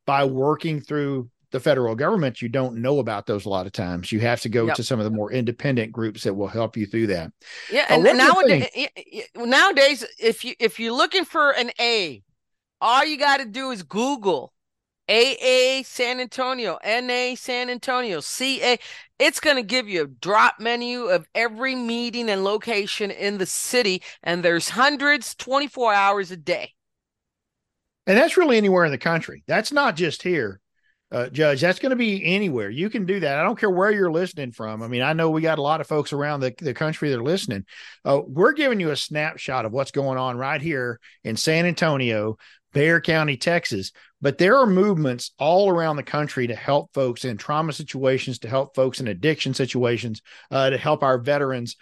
[0.05, 4.13] by working through the federal government, you don't know about those a lot of times.
[4.13, 4.77] You have to go yep.
[4.77, 7.33] to some of the more independent groups that will help you through that.
[7.73, 8.69] Yeah, and, and nowadays,
[9.35, 12.23] nowadays, if you if you're looking for an A,
[12.81, 14.53] all you got to do is Google
[15.11, 18.79] AA San Antonio, NA San Antonio, CA.
[19.19, 23.47] It's going to give you a drop menu of every meeting and location in the
[23.47, 26.75] city, and there's hundreds 24 hours a day.
[28.07, 29.43] And that's really anywhere in the country.
[29.47, 30.61] That's not just here
[31.13, 31.61] uh, Judge.
[31.61, 32.71] That's going to be anywhere.
[32.71, 33.39] You can do that.
[33.39, 34.83] I don't care where you're listening from.
[34.83, 37.19] I mean, I know we got a lot of folks around the, the country that
[37.19, 37.65] are listening.
[38.05, 42.37] Uh, we're giving you a snapshot of what's going on right here in San Antonio,
[42.73, 43.93] Bexar County, Texas.
[44.21, 48.49] But there are movements all around the country to help folks in trauma situations, to
[48.49, 51.77] help folks in addiction situations, uh, to help our veterans.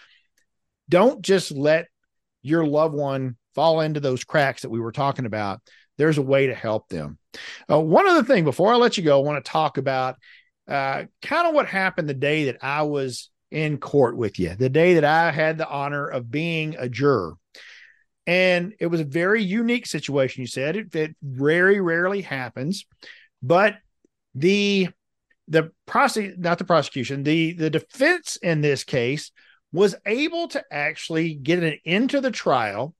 [0.89, 1.86] Don't just let
[2.43, 5.61] your loved one fall into those cracks that we were talking about
[5.99, 7.18] there's a way to help them.
[7.70, 10.16] Uh, one other thing before I let you go, I want to talk about
[10.66, 14.68] uh, kind of what happened the day that I was in court with you, the
[14.68, 17.34] day that I had the honor of being a juror.
[18.29, 20.43] And it was a very unique situation.
[20.43, 22.87] You said it, it very rarely happens,
[23.43, 23.74] but
[24.37, 24.89] the
[25.49, 29.33] the prosec not the prosecution, the the defense in this case
[29.72, 32.95] was able to actually get it into the trial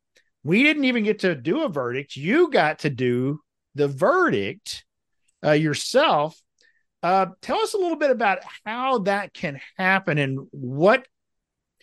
[0.49, 2.16] we didn't even get to do a verdict.
[2.16, 3.41] You got to do
[3.74, 4.85] the verdict
[5.45, 6.41] uh, yourself.
[7.03, 11.07] Uh, tell us a little bit about how that can happen and what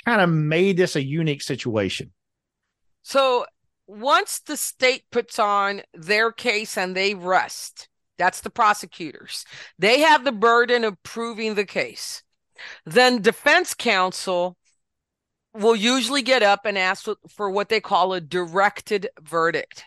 [0.03, 2.11] kind of made this a unique situation.
[3.07, 3.45] So,
[3.85, 7.87] once the state puts on their case and they rest,
[8.17, 9.45] that's the prosecutors,
[9.77, 12.23] they have the burden of proving the case.
[12.83, 14.57] Then, defense counsel
[15.53, 19.83] will usually get up and ask for what they call a directed verdict.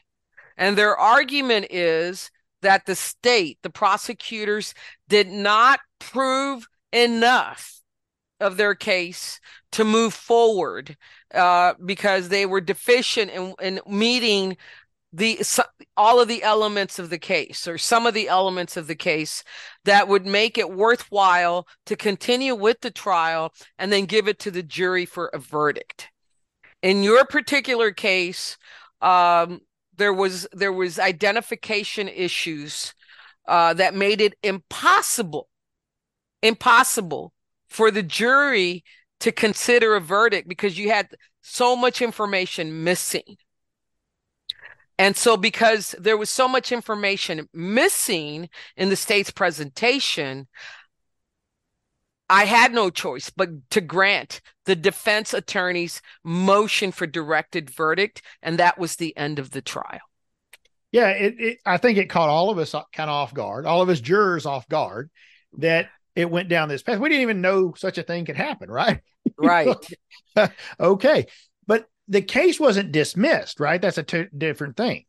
[0.57, 2.31] And their argument is
[2.63, 4.75] that the state, the prosecutors,
[5.09, 7.78] did not prove enough
[8.41, 9.41] of their case
[9.73, 10.97] to move forward
[11.35, 14.57] uh, because they were deficient in, in meeting
[15.13, 15.41] the
[15.97, 19.43] all of the elements of the case or some of the elements of the case
[19.85, 24.51] that would make it worthwhile to continue with the trial and then give it to
[24.51, 26.09] the jury for a verdict.
[26.83, 28.59] In your particular case
[29.01, 29.61] um,
[29.97, 32.93] there was there was identification issues
[33.47, 35.49] uh, that made it impossible
[36.43, 37.33] impossible
[37.69, 38.85] for the jury
[39.21, 41.09] to consider a verdict because you had
[41.43, 43.37] so much information missing
[44.99, 50.49] and so, because there was so much information missing in the state's presentation,
[52.29, 58.23] I had no choice but to grant the defense attorney's motion for directed verdict.
[58.43, 60.01] And that was the end of the trial.
[60.91, 63.83] Yeah, it, it, I think it caught all of us kind of off guard, all
[63.83, 65.11] of us jurors off guard
[65.59, 65.89] that
[66.19, 66.99] it went down this path.
[66.99, 69.01] We didn't even know such a thing could happen, right?
[69.37, 69.69] Right.
[70.81, 71.27] okay.
[71.67, 73.81] But the case wasn't dismissed, right?
[73.81, 75.05] That's a t- different thing.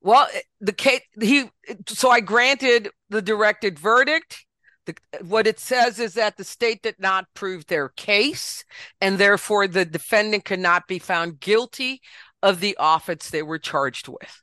[0.00, 0.26] Well,
[0.60, 1.48] the case he
[1.86, 4.44] so I granted the directed verdict.
[4.86, 8.64] The, what it says is that the state did not prove their case,
[9.00, 12.00] and therefore the defendant could not be found guilty
[12.42, 14.42] of the offense they were charged with.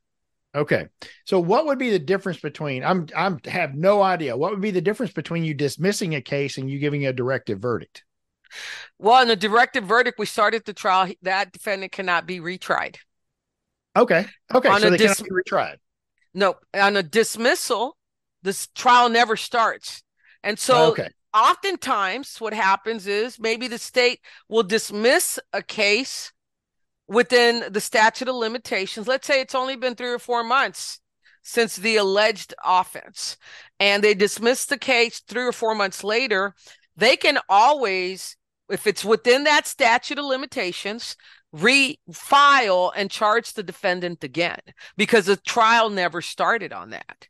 [0.55, 0.87] Okay.
[1.25, 4.37] So what would be the difference between I'm I'm have no idea.
[4.37, 7.59] What would be the difference between you dismissing a case and you giving a directive
[7.59, 8.03] verdict?
[8.99, 11.11] Well, in the directive verdict, we started the trial.
[11.23, 12.97] That defendant cannot be retried.
[13.95, 14.25] Okay.
[14.53, 14.69] Okay.
[14.69, 15.75] On so they dis- cannot be retried.
[16.35, 17.97] No, on a dismissal,
[18.43, 20.03] this trial never starts.
[20.43, 21.09] And so okay.
[21.33, 26.31] oftentimes what happens is maybe the state will dismiss a case
[27.07, 29.07] within the statute of limitations.
[29.07, 30.99] Let's say it's only been three or four months
[31.41, 33.37] since the alleged offense,
[33.79, 36.55] and they dismiss the case three or four months later.
[36.95, 38.37] They can always
[38.69, 41.15] if it's within that statute of limitations,
[41.55, 44.59] refile and charge the defendant again
[44.97, 47.27] because the trial never started on that.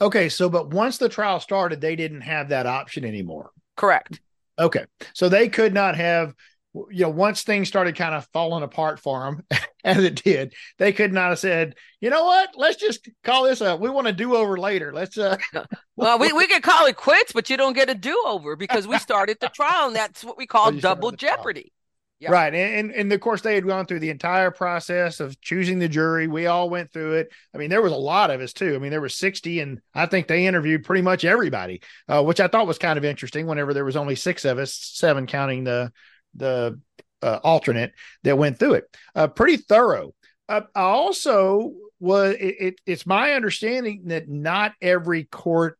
[0.00, 3.50] Okay, so but once the trial started, they didn't have that option anymore.
[3.76, 4.20] Correct.
[4.58, 4.84] Okay,
[5.14, 6.34] so they could not have,
[6.72, 9.44] you know, once things started kind of falling apart for them,
[9.84, 13.60] as it did, they could not have said, you know what, let's just call this
[13.60, 14.92] a, we want to do over later.
[14.92, 15.36] Let's, uh,
[15.96, 18.86] well, we, we can call it quits, but you don't get a do over because
[18.86, 21.72] we started the trial and that's what we call double jeopardy.
[22.20, 22.32] Yeah.
[22.32, 22.54] Right.
[22.54, 25.88] And, and, and of course they had gone through the entire process of choosing the
[25.88, 26.28] jury.
[26.28, 27.32] We all went through it.
[27.54, 28.74] I mean, there was a lot of us too.
[28.74, 32.38] I mean, there was 60 and I think they interviewed pretty much everybody, uh, which
[32.38, 35.64] I thought was kind of interesting whenever there was only six of us, seven counting
[35.64, 35.92] the,
[36.34, 36.80] the
[37.22, 37.92] uh, alternate
[38.24, 38.84] that went through it.
[39.14, 40.14] Uh, pretty thorough.
[40.48, 45.78] Uh, I also was, it, it, it's my understanding that not every court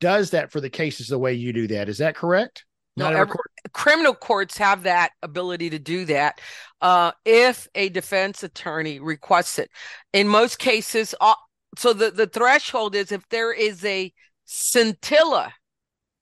[0.00, 1.88] does that for the cases the way you do that.
[1.88, 2.64] Is that correct?
[2.96, 3.36] No, every,
[3.72, 6.40] criminal courts have that ability to do that
[6.80, 9.70] uh, if a defense attorney requests it.
[10.12, 11.34] In most cases, uh,
[11.78, 14.12] so the, the threshold is if there is a
[14.44, 15.54] scintilla,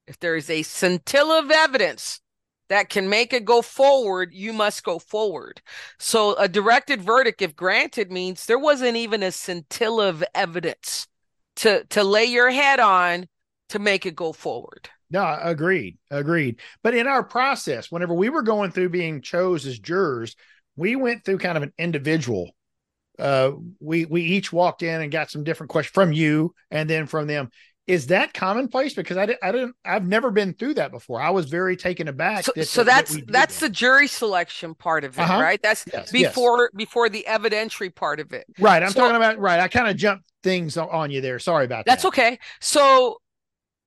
[0.06, 2.20] if there is a scintilla of evidence
[2.68, 5.60] that can make it go forward, you must go forward.
[5.98, 11.06] So a directed verdict, if granted, means there wasn't even a scintilla of evidence
[11.56, 13.26] to to lay your head on
[13.70, 14.88] to make it go forward.
[15.10, 16.60] No, agreed, agreed.
[16.82, 20.36] But in our process, whenever we were going through being chose as jurors,
[20.76, 22.50] we went through kind of an individual.
[23.18, 27.06] Uh, we we each walked in and got some different questions from you and then
[27.06, 27.50] from them.
[27.88, 28.92] Is that commonplace?
[28.92, 31.22] Because I, I didn't, I've never been through that before.
[31.22, 32.44] I was very taken aback.
[32.44, 33.66] So, that, so that's that that's that.
[33.66, 35.40] the jury selection part of it, uh-huh.
[35.40, 35.60] right?
[35.62, 36.70] That's yes, before yes.
[36.76, 38.44] before the evidentiary part of it.
[38.58, 38.82] Right.
[38.82, 39.58] I'm so, talking about right.
[39.58, 41.38] I kind of jumped things on you there.
[41.38, 42.10] Sorry about that's that.
[42.10, 42.38] That's okay.
[42.60, 43.22] So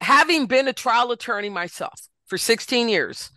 [0.02, 3.32] having been a trial attorney myself for 16 years,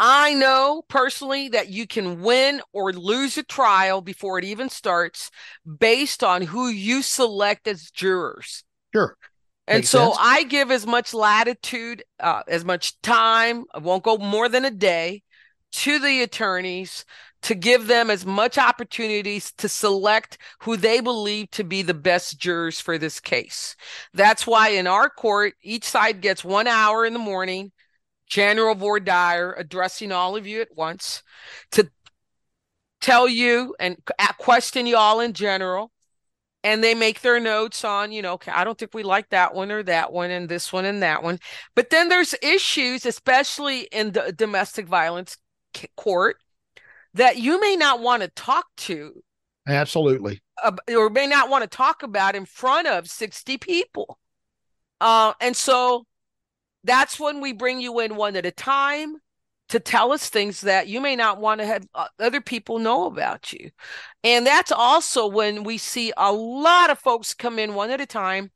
[0.00, 5.30] I know personally that you can win or lose a trial before it even starts
[5.78, 8.64] based on who you select as jurors.
[8.92, 9.16] Sure.
[9.66, 10.16] And Makes so sense.
[10.20, 14.70] I give as much latitude, uh, as much time, I won't go more than a
[14.70, 15.22] day,
[15.72, 17.04] to the attorneys
[17.42, 22.38] to give them as much opportunities to select who they believe to be the best
[22.38, 23.76] jurors for this case.
[24.14, 27.72] That's why in our court, each side gets one hour in the morning,
[28.26, 31.22] General voir dire addressing all of you at once
[31.72, 31.90] to
[33.00, 33.98] tell you and
[34.38, 35.92] question you all in general.
[36.64, 39.54] And they make their notes on, you know, okay, I don't think we like that
[39.54, 41.38] one or that one and this one and that one.
[41.76, 45.36] But then there's issues, especially in the domestic violence
[45.96, 46.38] court,
[47.12, 49.22] that you may not want to talk to
[49.68, 50.40] absolutely.
[50.62, 54.18] uh, or may not want to talk about in front of 60 people.
[55.00, 56.06] Uh, and so
[56.82, 59.16] that's when we bring you in one at a time
[59.68, 63.06] to tell us things that you may not want to have uh, other people know
[63.06, 63.70] about you.
[64.22, 68.06] And that's also when we see a lot of folks come in one at a
[68.06, 68.50] time.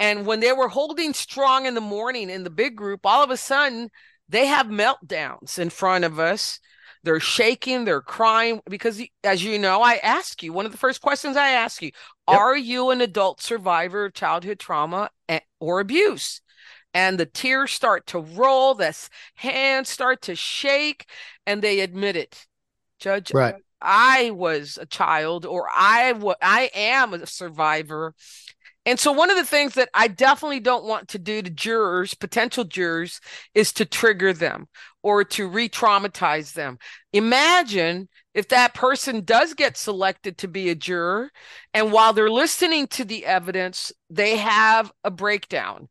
[0.00, 3.30] And when they were holding strong in the morning in the big group, all of
[3.30, 3.90] a sudden
[4.28, 6.60] they have meltdowns in front of us.
[7.04, 11.00] They're shaking, they're crying because, as you know, I ask you one of the first
[11.00, 11.92] questions I ask you
[12.28, 12.38] yep.
[12.38, 15.10] Are you an adult survivor of childhood trauma
[15.60, 16.40] or abuse?
[16.94, 18.96] And the tears start to roll, the
[19.36, 21.06] hands start to shake,
[21.46, 22.46] and they admit it.
[22.98, 23.56] Judge, right.
[23.80, 28.14] I was a child, or I w- I am a survivor.
[28.86, 32.14] And so, one of the things that I definitely don't want to do to jurors,
[32.14, 33.20] potential jurors,
[33.54, 34.66] is to trigger them
[35.02, 36.78] or to re traumatize them.
[37.12, 41.30] Imagine if that person does get selected to be a juror,
[41.74, 45.88] and while they're listening to the evidence, they have a breakdown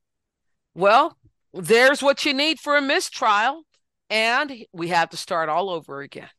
[0.77, 1.17] well,
[1.53, 3.63] there's what you need for a mistrial.
[4.09, 6.29] And we have to start all over again.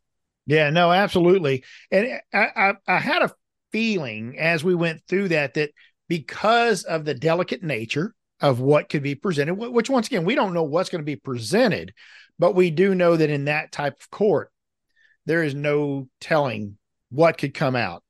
[0.47, 1.65] Yeah, no, absolutely.
[1.91, 3.33] And I, I, I had a
[3.73, 5.73] feeling as we went through that, that
[6.09, 10.55] because of the delicate nature of what could be presented, which once again, we don't
[10.55, 11.93] know what's going to be presented,
[12.39, 14.51] but we do know that in that type of court,
[15.27, 16.79] there is no telling
[17.11, 18.03] what could come out.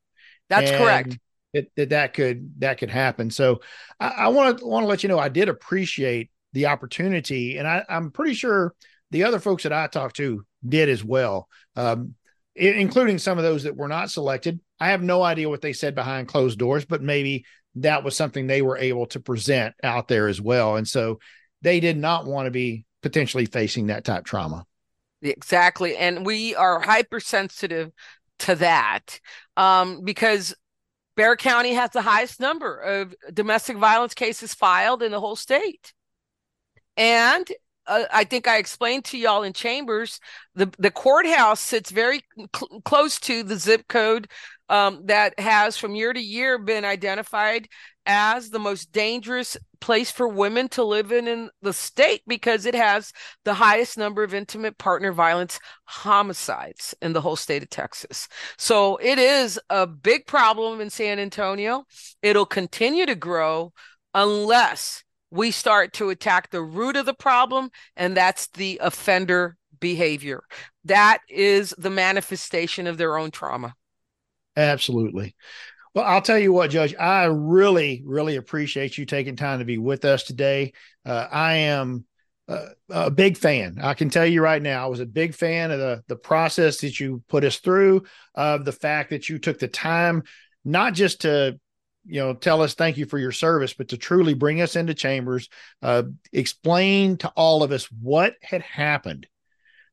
[0.49, 1.19] That's and correct
[1.59, 3.31] that that, that could that could happen.
[3.31, 3.61] So
[4.01, 7.85] I want to want to let you know I did appreciate the opportunity, and I,
[7.89, 8.75] I'm pretty sure
[9.11, 12.15] the other folks that I talked to did as well, um,
[12.55, 14.61] including some of those that were not selected.
[14.81, 17.45] I have no idea what they said behind closed doors, but maybe
[17.77, 20.77] that was something they were able to present out there as well.
[20.77, 21.19] And so
[21.63, 24.65] they did not want to be potentially facing that type trauma.
[25.23, 25.97] Exactly.
[25.97, 27.91] And we are hypersensitive
[28.41, 29.21] to that
[29.57, 30.55] um, because
[31.19, 35.93] Bexar County has the highest number of domestic violence cases filed in the whole state.
[36.97, 37.45] And
[37.89, 40.21] uh, I think I explained to y'all in chambers,
[40.55, 42.21] the, the courthouse sits very
[42.55, 44.29] cl- close to the zip code
[44.69, 47.69] um, that has from year to year been identified
[48.07, 52.75] as the most dangerous place for women to live in in the state because it
[52.75, 53.13] has
[53.45, 58.27] the highest number of intimate partner violence homicides in the whole state of Texas.
[58.57, 61.85] So it is a big problem in San Antonio.
[62.23, 63.73] It'll continue to grow
[64.15, 70.43] unless we start to attack the root of the problem, and that's the offender behavior.
[70.85, 73.75] That is the manifestation of their own trauma.
[74.59, 75.37] Absolutely.
[75.95, 79.79] Well, I'll tell you what, Judge, I really, really appreciate you taking time to be
[79.79, 80.73] with us today.
[81.07, 82.05] Uh, I am
[82.49, 83.79] uh, a big fan.
[83.81, 86.81] I can tell you right now, I was a big fan of the the process
[86.81, 88.03] that you put us through,
[88.35, 90.25] of the fact that you took the time
[90.65, 91.59] not just to
[92.05, 94.95] you know tell us thank you for your service but to truly bring us into
[94.95, 95.49] chambers
[95.83, 96.03] uh,
[96.33, 99.27] explain to all of us what had happened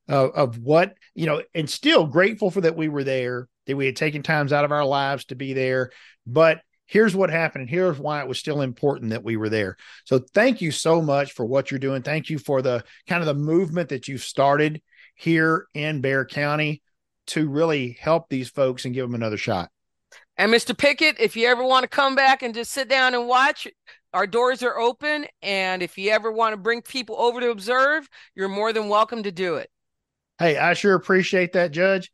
[0.08, 3.86] uh, of what you know and still grateful for that we were there that we
[3.86, 5.90] had taken times out of our lives to be there.
[6.26, 9.76] But here's what happened, and here's why it was still important that we were there.
[10.04, 12.02] So thank you so much for what you're doing.
[12.02, 14.80] Thank you for the kind of the movement that you've started
[15.14, 16.82] here in Bexar County
[17.28, 19.70] to really help these folks and give them another shot.
[20.36, 20.76] And Mr.
[20.76, 23.66] Pickett, if you ever want to come back and just sit down and watch,
[24.12, 25.26] our doors are open.
[25.42, 29.22] And if you ever want to bring people over to observe, you're more than welcome
[29.22, 29.70] to do it.
[30.38, 32.12] Hey, I sure appreciate that, Judge.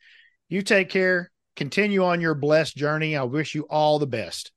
[0.48, 3.16] You take care continue on your blessed journey.
[3.16, 4.52] I wish you all the best.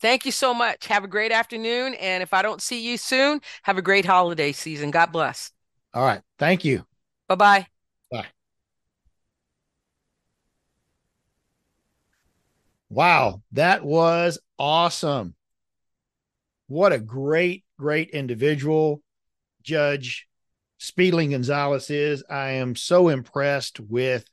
[0.00, 0.86] Thank you so much.
[0.86, 1.94] Have a great afternoon.
[1.94, 4.90] And if I don't see you soon, have a great holiday season.
[4.90, 5.52] God bless.
[5.92, 6.22] All right.
[6.38, 6.86] Thank you.
[7.28, 7.66] Bye-bye.
[8.10, 8.26] Bye.
[12.88, 15.36] Wow, that was awesome.
[16.66, 19.02] What a great, great individual
[19.62, 20.26] Judge
[20.80, 22.24] Speedlin Gonzalez is.
[22.28, 24.24] I am so impressed with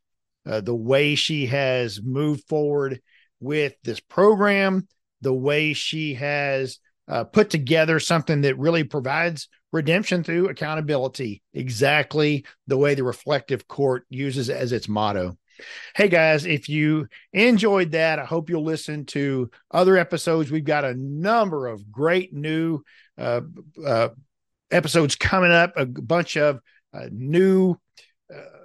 [0.48, 3.02] uh, the way she has moved forward
[3.40, 4.88] with this program,
[5.22, 12.46] the way she has uh, put together something that really provides redemption through accountability, exactly
[12.68, 15.38] the way the reflective court uses as its motto.
[15.96, 20.52] Hey guys, if you enjoyed that, I hope you'll listen to other episodes.
[20.52, 22.84] We've got a number of great new
[23.18, 23.42] uh,
[23.84, 24.10] uh,
[24.70, 26.60] episodes coming up, a bunch of
[26.94, 27.76] uh, new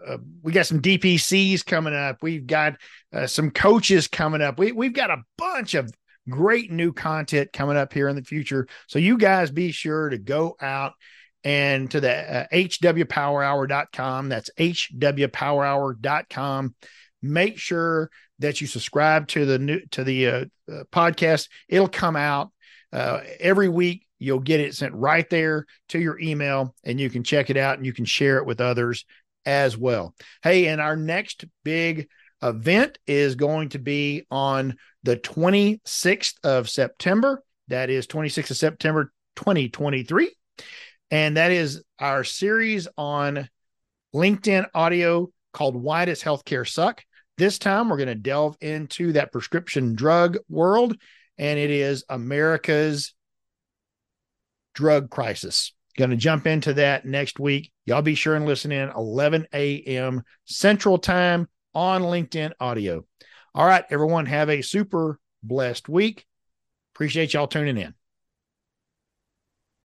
[0.06, 2.18] uh, we got some DPCs coming up.
[2.22, 2.76] We've got
[3.12, 4.58] uh, some coaches coming up.
[4.58, 5.92] We we've got a bunch of
[6.28, 8.66] great new content coming up here in the future.
[8.86, 10.92] So you guys be sure to go out
[11.44, 14.28] and to the uh, hwpowerhour.com.
[14.28, 16.74] That's hwpowerhour.com.
[17.22, 21.48] Make sure that you subscribe to the new to the uh, uh, podcast.
[21.68, 22.50] It'll come out
[22.92, 24.06] uh, every week.
[24.18, 27.76] You'll get it sent right there to your email, and you can check it out
[27.76, 29.04] and you can share it with others
[29.47, 30.14] as well.
[30.43, 32.09] Hey, and our next big
[32.43, 37.43] event is going to be on the 26th of September.
[37.69, 40.31] That is 26th of September 2023.
[41.10, 43.48] And that is our series on
[44.14, 47.05] LinkedIn audio called Why Does Healthcare Suck?
[47.39, 50.97] This time we're going to delve into that prescription drug world,
[51.39, 53.14] and it is America's
[54.74, 55.73] drug crisis.
[55.97, 57.70] Going to jump into that next week.
[57.85, 60.23] Y'all be sure and listen in 11 a.m.
[60.44, 63.05] Central Time on LinkedIn Audio.
[63.55, 66.24] All right, everyone, have a super blessed week.
[66.94, 67.94] Appreciate y'all tuning in.